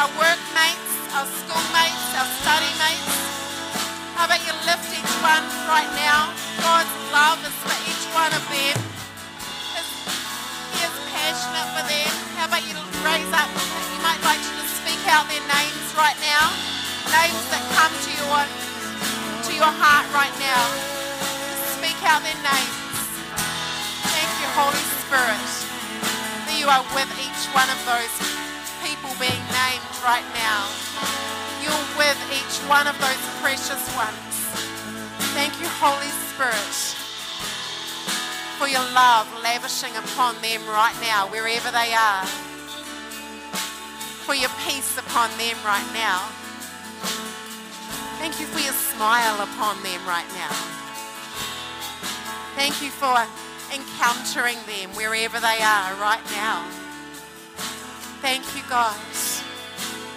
our 0.00 0.08
workmates, 0.16 0.92
our 1.12 1.26
schoolmates, 1.28 2.06
our 2.16 2.28
study 2.40 2.72
mates. 2.80 3.12
How 4.16 4.24
about 4.24 4.40
you 4.46 4.54
lift 4.64 4.88
each 4.96 5.12
one 5.20 5.44
right 5.68 5.90
now? 6.00 6.41
God's 6.62 6.94
love 7.10 7.42
is 7.42 7.56
for 7.58 7.74
each 7.90 8.06
one 8.14 8.30
of 8.30 8.44
them. 8.46 8.78
He 10.72 10.78
is 10.86 10.96
passionate 11.10 11.68
for 11.74 11.84
them. 11.90 12.12
How 12.38 12.46
about 12.46 12.62
you 12.64 12.78
raise 13.02 13.32
up? 13.34 13.50
You 13.50 14.00
might 14.02 14.22
like 14.22 14.38
to 14.38 14.52
just 14.62 14.78
speak 14.78 15.02
out 15.10 15.26
their 15.26 15.42
names 15.42 15.88
right 15.98 16.16
now. 16.22 16.54
Names 17.10 17.44
that 17.50 17.62
come 17.74 17.90
to 17.90 18.12
your 18.14 18.40
to 19.42 19.52
your 19.58 19.74
heart 19.74 20.06
right 20.14 20.34
now. 20.38 20.62
Just 21.50 21.82
speak 21.82 21.98
out 22.06 22.22
their 22.22 22.38
names. 22.38 22.78
Thank 24.14 24.30
you, 24.38 24.48
Holy 24.54 24.86
Spirit, 25.02 25.50
that 26.46 26.56
you 26.56 26.70
are 26.70 26.86
with 26.94 27.10
each 27.18 27.42
one 27.52 27.66
of 27.74 27.80
those 27.90 28.14
people 28.86 29.10
being 29.18 29.42
named 29.50 29.94
right 30.06 30.26
now. 30.38 30.70
You're 31.62 31.86
with 31.98 32.18
each 32.30 32.56
one 32.70 32.86
of 32.86 32.94
those 33.02 33.22
precious 33.42 33.82
ones. 33.98 34.16
Thank 35.34 35.58
you, 35.60 35.68
Holy 35.80 36.06
Spirit, 36.06 36.21
for 38.58 38.68
your 38.68 38.84
love 38.94 39.26
lavishing 39.42 39.94
upon 39.96 40.34
them 40.40 40.60
right 40.68 40.96
now, 41.00 41.26
wherever 41.28 41.70
they 41.70 41.92
are. 41.92 42.24
For 44.24 44.34
your 44.34 44.50
peace 44.66 44.96
upon 44.98 45.30
them 45.36 45.56
right 45.64 45.86
now. 45.92 46.20
Thank 48.18 48.40
you 48.40 48.46
for 48.46 48.60
your 48.60 48.72
smile 48.72 49.42
upon 49.42 49.82
them 49.82 50.00
right 50.06 50.28
now. 50.34 50.54
Thank 52.54 52.80
you 52.80 52.90
for 52.90 53.16
encountering 53.74 54.58
them 54.66 54.90
wherever 54.94 55.40
they 55.40 55.58
are 55.60 55.94
right 56.00 56.24
now. 56.30 56.64
Thank 58.20 58.44
you, 58.54 58.62
God. 58.68 58.96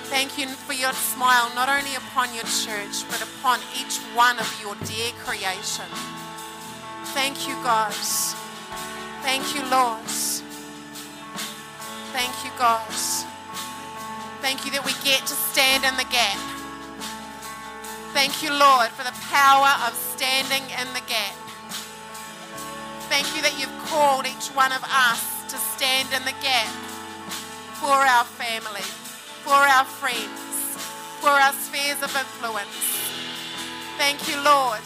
Thank 0.10 0.38
you 0.38 0.48
for 0.48 0.74
your 0.74 0.94
smile 0.94 1.52
not 1.56 1.68
only 1.68 1.96
upon 1.96 2.34
your 2.34 2.44
church, 2.46 3.08
but 3.10 3.22
upon 3.22 3.60
each 3.80 3.98
one 4.14 4.40
of 4.40 4.48
your 4.62 4.76
dear 4.86 5.12
creation. 5.24 5.86
Thank 7.14 7.48
you, 7.48 7.56
God. 7.64 7.94
Thank 9.24 9.56
you, 9.56 9.62
Lord. 9.70 10.06
Thank 12.14 12.34
you, 12.46 12.52
God. 12.58 12.88
Thank 14.42 14.66
you 14.66 14.72
that 14.72 14.86
we 14.86 14.94
get 15.04 15.22
to 15.26 15.36
stand 15.52 15.84
in 15.84 15.98
the 15.98 16.08
gap. 16.14 16.40
Thank 18.14 18.42
you, 18.42 18.54
Lord, 18.54 18.88
for 18.96 19.04
the 19.04 19.16
power 19.28 19.74
of 19.88 19.94
standing 20.16 20.64
in 20.80 20.88
the 20.94 21.04
gap. 21.10 21.36
Thank 23.12 23.28
you 23.36 23.42
that 23.42 23.60
you've 23.60 23.78
called 23.92 24.26
each 24.26 24.48
one 24.56 24.72
of 24.72 24.84
us 24.84 25.44
to 25.52 25.58
stand 25.58 26.08
in 26.16 26.24
the 26.24 26.36
gap 26.42 26.72
for 27.84 27.92
our 27.92 28.24
family, 28.24 28.88
for 29.46 29.54
our 29.54 29.86
friends, 29.86 30.42
for 31.22 31.30
our 31.30 31.54
spheres 31.54 32.02
of 32.02 32.10
influence. 32.18 32.66
Thank 34.02 34.28
you, 34.28 34.42
Lord. 34.42 34.82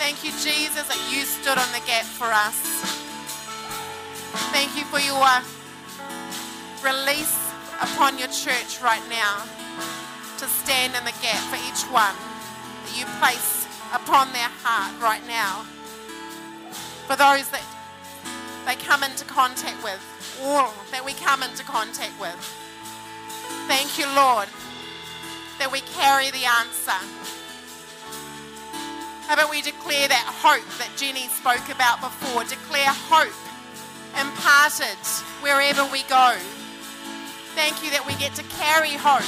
Thank 0.00 0.24
you, 0.24 0.32
Jesus, 0.40 0.88
that 0.88 0.96
you 1.12 1.20
stood 1.28 1.60
on 1.60 1.68
the 1.76 1.84
gap 1.84 2.08
for 2.08 2.32
us. 2.32 2.56
Thank 4.56 4.72
you 4.72 4.88
for 4.88 5.04
your 5.04 5.20
release 6.80 7.36
upon 7.76 8.16
your 8.16 8.32
church 8.32 8.80
right 8.80 9.04
now 9.12 9.44
to 10.40 10.48
stand 10.48 10.96
in 10.96 11.04
the 11.04 11.12
gap 11.20 11.40
for 11.52 11.60
each 11.60 11.84
one 11.92 12.16
that 12.88 12.96
you 12.96 13.04
place 13.20 13.68
upon 13.92 14.32
their 14.32 14.48
heart 14.64 14.96
right 14.96 15.24
now. 15.28 15.60
For 17.04 17.16
those 17.20 17.52
that 17.52 17.64
they 18.64 18.80
come 18.80 19.04
into 19.04 19.26
contact 19.26 19.84
with, 19.84 20.00
all 20.40 20.72
that 20.90 21.04
we 21.04 21.12
come 21.12 21.42
into 21.42 21.64
contact 21.64 22.18
with. 22.18 22.65
Thank 23.66 23.98
you, 23.98 24.06
Lord, 24.14 24.48
that 25.58 25.70
we 25.72 25.80
carry 25.98 26.30
the 26.30 26.46
answer. 26.46 27.00
How 29.26 29.34
about 29.34 29.50
we 29.50 29.60
declare 29.60 30.06
that 30.06 30.22
hope 30.38 30.62
that 30.78 30.90
Jenny 30.96 31.26
spoke 31.34 31.66
about 31.74 31.98
before? 31.98 32.44
Declare 32.44 32.94
hope 33.10 33.34
imparted 34.14 35.02
wherever 35.42 35.82
we 35.90 36.06
go. 36.06 36.38
Thank 37.58 37.82
you 37.82 37.90
that 37.90 38.06
we 38.06 38.14
get 38.22 38.38
to 38.38 38.44
carry 38.54 38.94
hope. 38.94 39.26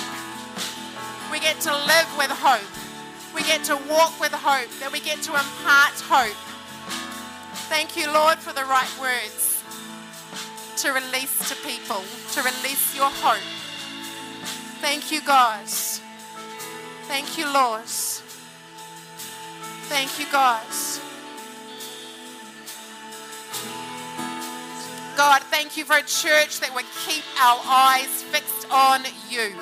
We 1.34 1.40
get 1.40 1.58
to 1.66 1.72
live 1.74 2.08
with 2.14 2.30
hope. 2.30 2.62
We 3.34 3.42
get 3.42 3.64
to 3.64 3.76
walk 3.90 4.20
with 4.20 4.32
hope, 4.32 4.70
that 4.78 4.92
we 4.92 5.00
get 5.00 5.20
to 5.26 5.34
impart 5.34 5.98
hope. 6.06 6.38
Thank 7.66 7.96
you, 7.96 8.06
Lord, 8.06 8.38
for 8.38 8.54
the 8.54 8.64
right 8.64 8.90
words 9.00 9.62
to 10.78 10.94
release 10.94 11.36
to 11.50 11.56
people, 11.66 12.06
to 12.32 12.42
release 12.46 12.94
your 12.94 13.10
hope. 13.18 13.57
Thank 14.80 15.10
you, 15.12 15.20
God. 15.22 15.66
Thank 17.08 17.36
you, 17.36 17.52
Lord. 17.52 17.84
Thank 19.88 20.18
you, 20.18 20.26
God. 20.30 20.62
God, 25.16 25.42
thank 25.50 25.76
you 25.76 25.84
for 25.84 25.96
a 25.96 26.02
church 26.02 26.60
that 26.60 26.72
would 26.76 26.84
keep 27.04 27.24
our 27.40 27.60
eyes 27.64 28.22
fixed 28.24 28.70
on 28.70 29.02
you. 29.28 29.52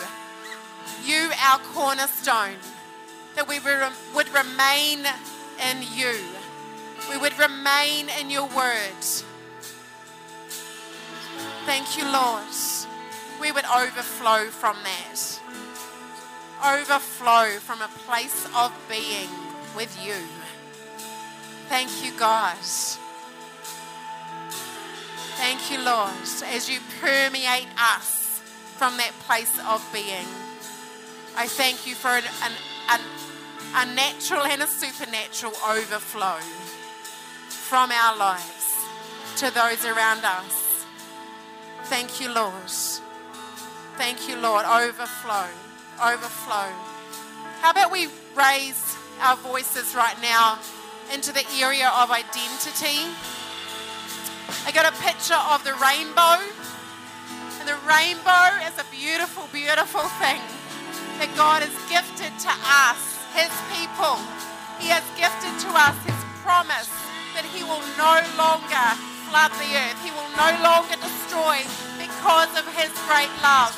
You, 1.02 1.30
our 1.40 1.58
cornerstone. 1.72 2.56
That 3.36 3.48
we 3.48 3.58
would 3.60 4.28
remain 4.34 5.06
in 5.70 5.82
you. 5.94 6.14
We 7.08 7.16
would 7.16 7.38
remain 7.38 8.08
in 8.20 8.28
your 8.28 8.46
word. 8.48 9.02
Thank 11.64 11.96
you, 11.96 12.04
Lord. 12.10 12.85
We 13.40 13.52
would 13.52 13.64
overflow 13.64 14.46
from 14.46 14.76
that. 14.84 15.40
Overflow 16.64 17.58
from 17.60 17.82
a 17.82 17.88
place 18.06 18.46
of 18.56 18.72
being 18.88 19.28
with 19.76 19.96
you. 20.04 20.14
Thank 21.68 22.04
you, 22.04 22.16
God. 22.18 22.56
Thank 25.36 25.70
you, 25.70 25.84
Lord, 25.84 26.10
as 26.46 26.68
you 26.70 26.78
permeate 27.00 27.68
us 27.78 28.40
from 28.76 28.96
that 28.96 29.12
place 29.26 29.52
of 29.68 29.86
being. 29.92 30.26
I 31.36 31.46
thank 31.46 31.86
you 31.86 31.94
for 31.94 32.08
an, 32.08 32.24
an, 32.42 32.52
an, 32.88 33.00
a 33.74 33.94
natural 33.94 34.42
and 34.44 34.62
a 34.62 34.66
supernatural 34.66 35.52
overflow 35.68 36.38
from 37.48 37.90
our 37.90 38.16
lives 38.16 38.74
to 39.36 39.52
those 39.52 39.84
around 39.84 40.24
us. 40.24 40.86
Thank 41.84 42.20
you, 42.20 42.32
Lord. 42.32 42.70
Thank 43.96 44.28
you, 44.28 44.36
Lord. 44.36 44.66
Overflow, 44.66 45.48
overflow. 45.96 46.68
How 47.60 47.70
about 47.70 47.90
we 47.90 48.08
raise 48.36 48.96
our 49.22 49.36
voices 49.36 49.94
right 49.96 50.20
now 50.20 50.58
into 51.12 51.32
the 51.32 51.44
area 51.58 51.88
of 51.96 52.10
identity? 52.10 53.08
I 54.68 54.70
got 54.72 54.84
a 54.84 54.94
picture 55.00 55.40
of 55.48 55.64
the 55.64 55.72
rainbow. 55.80 56.44
And 57.58 57.64
the 57.66 57.80
rainbow 57.88 58.60
is 58.68 58.76
a 58.76 58.86
beautiful, 58.92 59.48
beautiful 59.50 60.04
thing 60.20 60.44
that 61.16 61.32
God 61.32 61.64
has 61.64 61.74
gifted 61.88 62.30
to 62.44 62.52
us, 62.52 63.00
His 63.32 63.50
people. 63.72 64.20
He 64.76 64.92
has 64.92 65.02
gifted 65.16 65.56
to 65.64 65.70
us 65.72 65.96
His 66.04 66.20
promise 66.44 66.92
that 67.32 67.48
He 67.48 67.64
will 67.64 67.82
no 67.96 68.20
longer 68.36 68.86
flood 69.32 69.50
the 69.56 69.72
earth, 69.72 69.98
He 70.04 70.12
will 70.12 70.30
no 70.36 70.52
longer 70.60 71.00
destroy 71.00 71.64
because 72.26 72.58
of 72.58 72.66
His 72.74 72.90
great 73.06 73.30
love. 73.38 73.70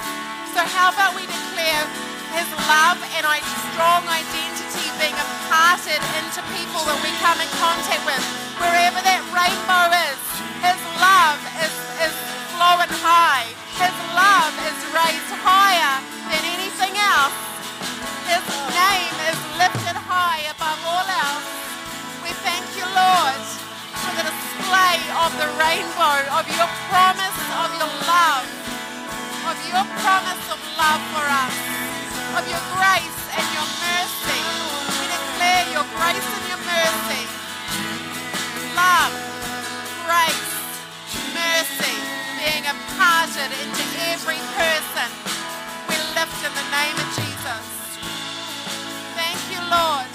So, 0.56 0.64
how 0.64 0.88
about 0.88 1.12
we 1.12 1.28
declare 1.28 1.84
His 2.32 2.48
love 2.64 2.96
and 3.12 3.28
a 3.28 3.36
strong 3.68 4.08
identity 4.08 4.88
being 4.96 5.12
imparted 5.12 6.00
into 6.16 6.40
people 6.56 6.80
that 6.88 6.96
we 7.04 7.12
come 7.20 7.36
in 7.44 7.50
contact 7.60 8.00
with, 8.08 8.24
wherever 8.56 9.04
that 9.04 9.20
rainbow 9.36 9.92
is? 9.92 10.16
His 10.64 10.80
love 10.96 11.36
is, 11.60 11.76
is 12.08 12.16
flowing 12.56 12.88
high. 13.04 13.52
His 13.76 13.92
love 14.16 14.56
is 14.64 14.78
raised 14.96 15.28
higher 15.44 15.67
rainbow 25.68 26.18
of 26.32 26.48
your 26.56 26.70
promise 26.88 27.38
of 27.60 27.68
your 27.76 27.92
love, 28.08 28.46
of 29.50 29.56
your 29.68 29.84
promise 30.00 30.44
of 30.48 30.60
love 30.80 31.02
for 31.12 31.26
us, 31.28 31.56
of 32.38 32.44
your 32.48 32.64
grace 32.72 33.20
and 33.36 33.46
your 33.52 33.68
mercy. 33.84 34.40
We 34.96 35.04
declare 35.12 35.64
your 35.76 35.86
grace 35.98 36.24
and 36.24 36.44
your 36.48 36.62
mercy, 36.64 37.22
love, 38.72 39.12
grace, 40.08 40.52
mercy 41.36 41.96
being 42.40 42.64
imparted 42.64 43.50
into 43.52 43.84
every 44.08 44.40
person. 44.56 45.08
We 45.90 45.96
lift 46.16 46.38
in 46.48 46.52
the 46.54 46.68
name 46.72 46.96
of 46.96 47.08
Jesus. 47.18 47.64
Thank 49.18 49.40
you, 49.52 49.60
Lord. 49.68 50.08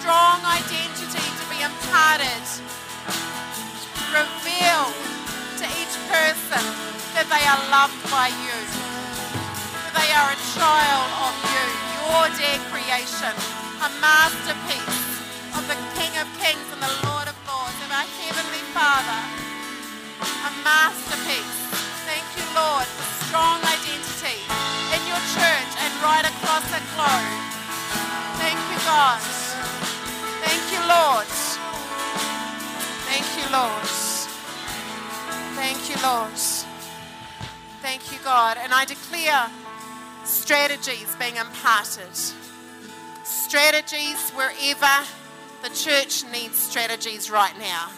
Strong 0.00 0.40
identity 0.48 1.28
to 1.38 1.44
be 1.52 1.60
imparted. 1.60 2.81
Reveal 4.12 4.84
to 5.56 5.64
each 5.80 5.96
person 6.12 6.60
that 7.16 7.24
they 7.32 7.40
are 7.48 7.62
loved 7.72 7.96
by 8.12 8.28
you, 8.28 8.58
that 9.88 9.94
they 9.96 10.12
are 10.12 10.28
a 10.36 10.40
child 10.52 11.08
of 11.16 11.34
you, 11.48 11.64
your 11.96 12.28
dear 12.36 12.60
creation, 12.68 13.32
a 13.80 13.88
masterpiece 14.04 15.00
of 15.56 15.64
the 15.64 15.80
King 15.96 16.12
of 16.20 16.28
Kings 16.36 16.68
and 16.76 16.84
the 16.84 16.92
Lord 17.08 17.24
of 17.24 17.36
Lords, 17.48 17.72
of 17.80 17.88
our 17.88 18.04
Heavenly 18.20 18.60
Father, 18.76 19.20
a 20.20 20.52
masterpiece. 20.60 21.56
Thank 22.04 22.28
you, 22.36 22.44
Lord, 22.52 22.84
for 22.84 23.08
strong 23.32 23.64
identity 23.64 24.44
in 24.92 25.00
your 25.08 25.22
church 25.40 25.72
and 25.80 25.92
right 26.04 26.28
across 26.28 26.68
the 26.68 26.84
globe. 26.92 27.32
Thank 28.36 28.60
you, 28.60 28.78
God. 28.84 29.24
Thank 30.44 30.64
you, 30.68 30.84
Lord. 30.84 31.41
You, 33.42 33.52
Lord. 33.52 33.86
Thank 35.56 35.90
you, 35.90 35.96
Lord. 36.02 36.32
Thank 37.80 38.12
you, 38.12 38.18
God. 38.22 38.56
And 38.60 38.72
I 38.72 38.84
declare 38.84 39.50
strategies 40.24 41.16
being 41.16 41.36
imparted. 41.36 42.14
Strategies 43.24 44.30
wherever 44.30 45.06
the 45.62 45.70
church 45.74 46.24
needs 46.30 46.56
strategies 46.56 47.30
right 47.30 47.58
now. 47.58 47.90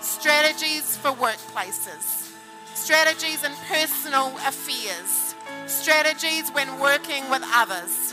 Strategies 0.00 0.96
for 0.98 1.12
workplaces. 1.12 2.34
Strategies 2.74 3.44
in 3.44 3.52
personal 3.68 4.36
affairs. 4.46 5.34
Strategies 5.66 6.50
when 6.50 6.78
working 6.78 7.28
with 7.30 7.42
others. 7.54 8.12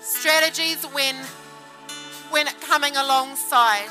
Strategies 0.00 0.84
when 0.84 1.16
when 2.30 2.46
coming 2.60 2.96
alongside 2.96 3.90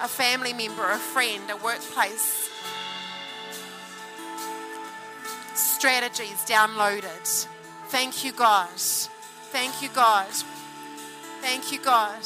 a 0.00 0.08
family 0.08 0.52
member, 0.52 0.90
a 0.90 0.98
friend, 0.98 1.42
a 1.50 1.56
workplace. 1.56 2.50
Strategies 5.54 6.44
downloaded. 6.44 7.46
Thank 7.88 8.24
you, 8.24 8.32
God. 8.32 8.68
Thank 8.76 9.82
you, 9.82 9.88
God. 9.88 10.26
Thank 11.40 11.72
you, 11.72 11.78
God. 11.78 12.22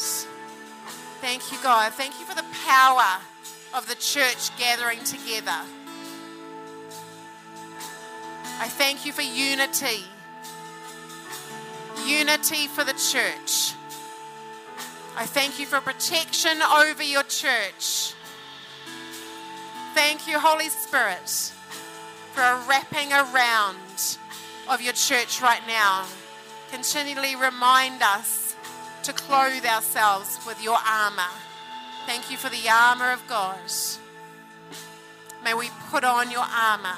Thank 1.20 1.52
you, 1.52 1.58
God. 1.62 1.92
Thank 1.92 2.18
you 2.18 2.26
for 2.26 2.34
the 2.34 2.46
power 2.66 3.20
of 3.74 3.86
the 3.88 3.94
church 3.96 4.56
gathering 4.58 5.02
together. 5.04 5.60
I 8.58 8.68
thank 8.68 9.06
you 9.06 9.12
for 9.12 9.22
unity. 9.22 10.04
Unity 12.06 12.66
for 12.66 12.84
the 12.84 12.94
church. 12.94 13.74
I 15.20 15.26
thank 15.26 15.60
you 15.60 15.66
for 15.66 15.82
protection 15.82 16.62
over 16.62 17.02
your 17.02 17.24
church. 17.24 18.14
Thank 19.92 20.26
you, 20.26 20.38
Holy 20.38 20.70
Spirit, 20.70 21.28
for 22.32 22.40
a 22.40 22.64
wrapping 22.66 23.12
around 23.12 23.76
of 24.66 24.80
your 24.80 24.94
church 24.94 25.42
right 25.42 25.60
now. 25.66 26.06
Continually 26.70 27.36
remind 27.36 28.00
us 28.00 28.56
to 29.02 29.12
clothe 29.12 29.66
ourselves 29.66 30.38
with 30.46 30.64
your 30.64 30.78
armor. 30.88 31.34
Thank 32.06 32.30
you 32.30 32.38
for 32.38 32.48
the 32.48 32.70
armor 32.70 33.12
of 33.12 33.22
God. 33.28 33.58
May 35.44 35.52
we 35.52 35.68
put 35.90 36.02
on 36.02 36.30
your 36.30 36.46
armor 36.50 36.96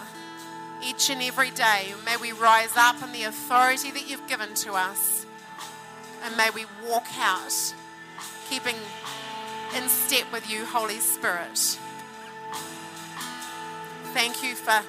each 0.81 1.11
and 1.11 1.21
every 1.23 1.51
day. 1.51 1.93
May 2.05 2.19
we 2.19 2.31
rise 2.31 2.77
up 2.77 3.03
in 3.03 3.11
the 3.11 3.25
authority 3.25 3.91
that 3.91 4.09
you've 4.09 4.29
given 4.29 4.55
to 4.55 4.75
us. 4.75 5.27
And 6.23 6.37
may 6.37 6.51
we 6.51 6.67
walk 6.89 7.09
out 7.19 7.75
keeping 8.53 8.77
in 9.79 9.89
step 9.89 10.31
with 10.31 10.51
you, 10.51 10.67
Holy 10.67 10.99
Spirit. 10.99 11.79
Thank 14.13 14.43
you 14.43 14.55
for 14.55 14.83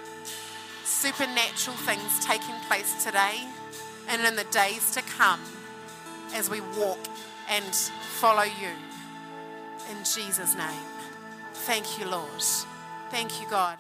supernatural 0.83 1.77
things 1.77 2.25
taking 2.25 2.55
place 2.67 3.05
today 3.05 3.39
and 4.09 4.21
in 4.27 4.35
the 4.35 4.43
days 4.51 4.91
to 4.91 5.01
come 5.03 5.39
as 6.33 6.49
we 6.49 6.59
walk 6.77 6.99
and 7.49 7.73
follow 8.19 8.43
you. 8.43 8.73
In 9.89 9.97
Jesus' 10.03 10.55
name. 10.57 10.85
Thank 11.53 11.97
you, 11.97 12.09
Lord. 12.09 12.43
Thank 13.11 13.39
you, 13.41 13.47
God. 13.49 13.77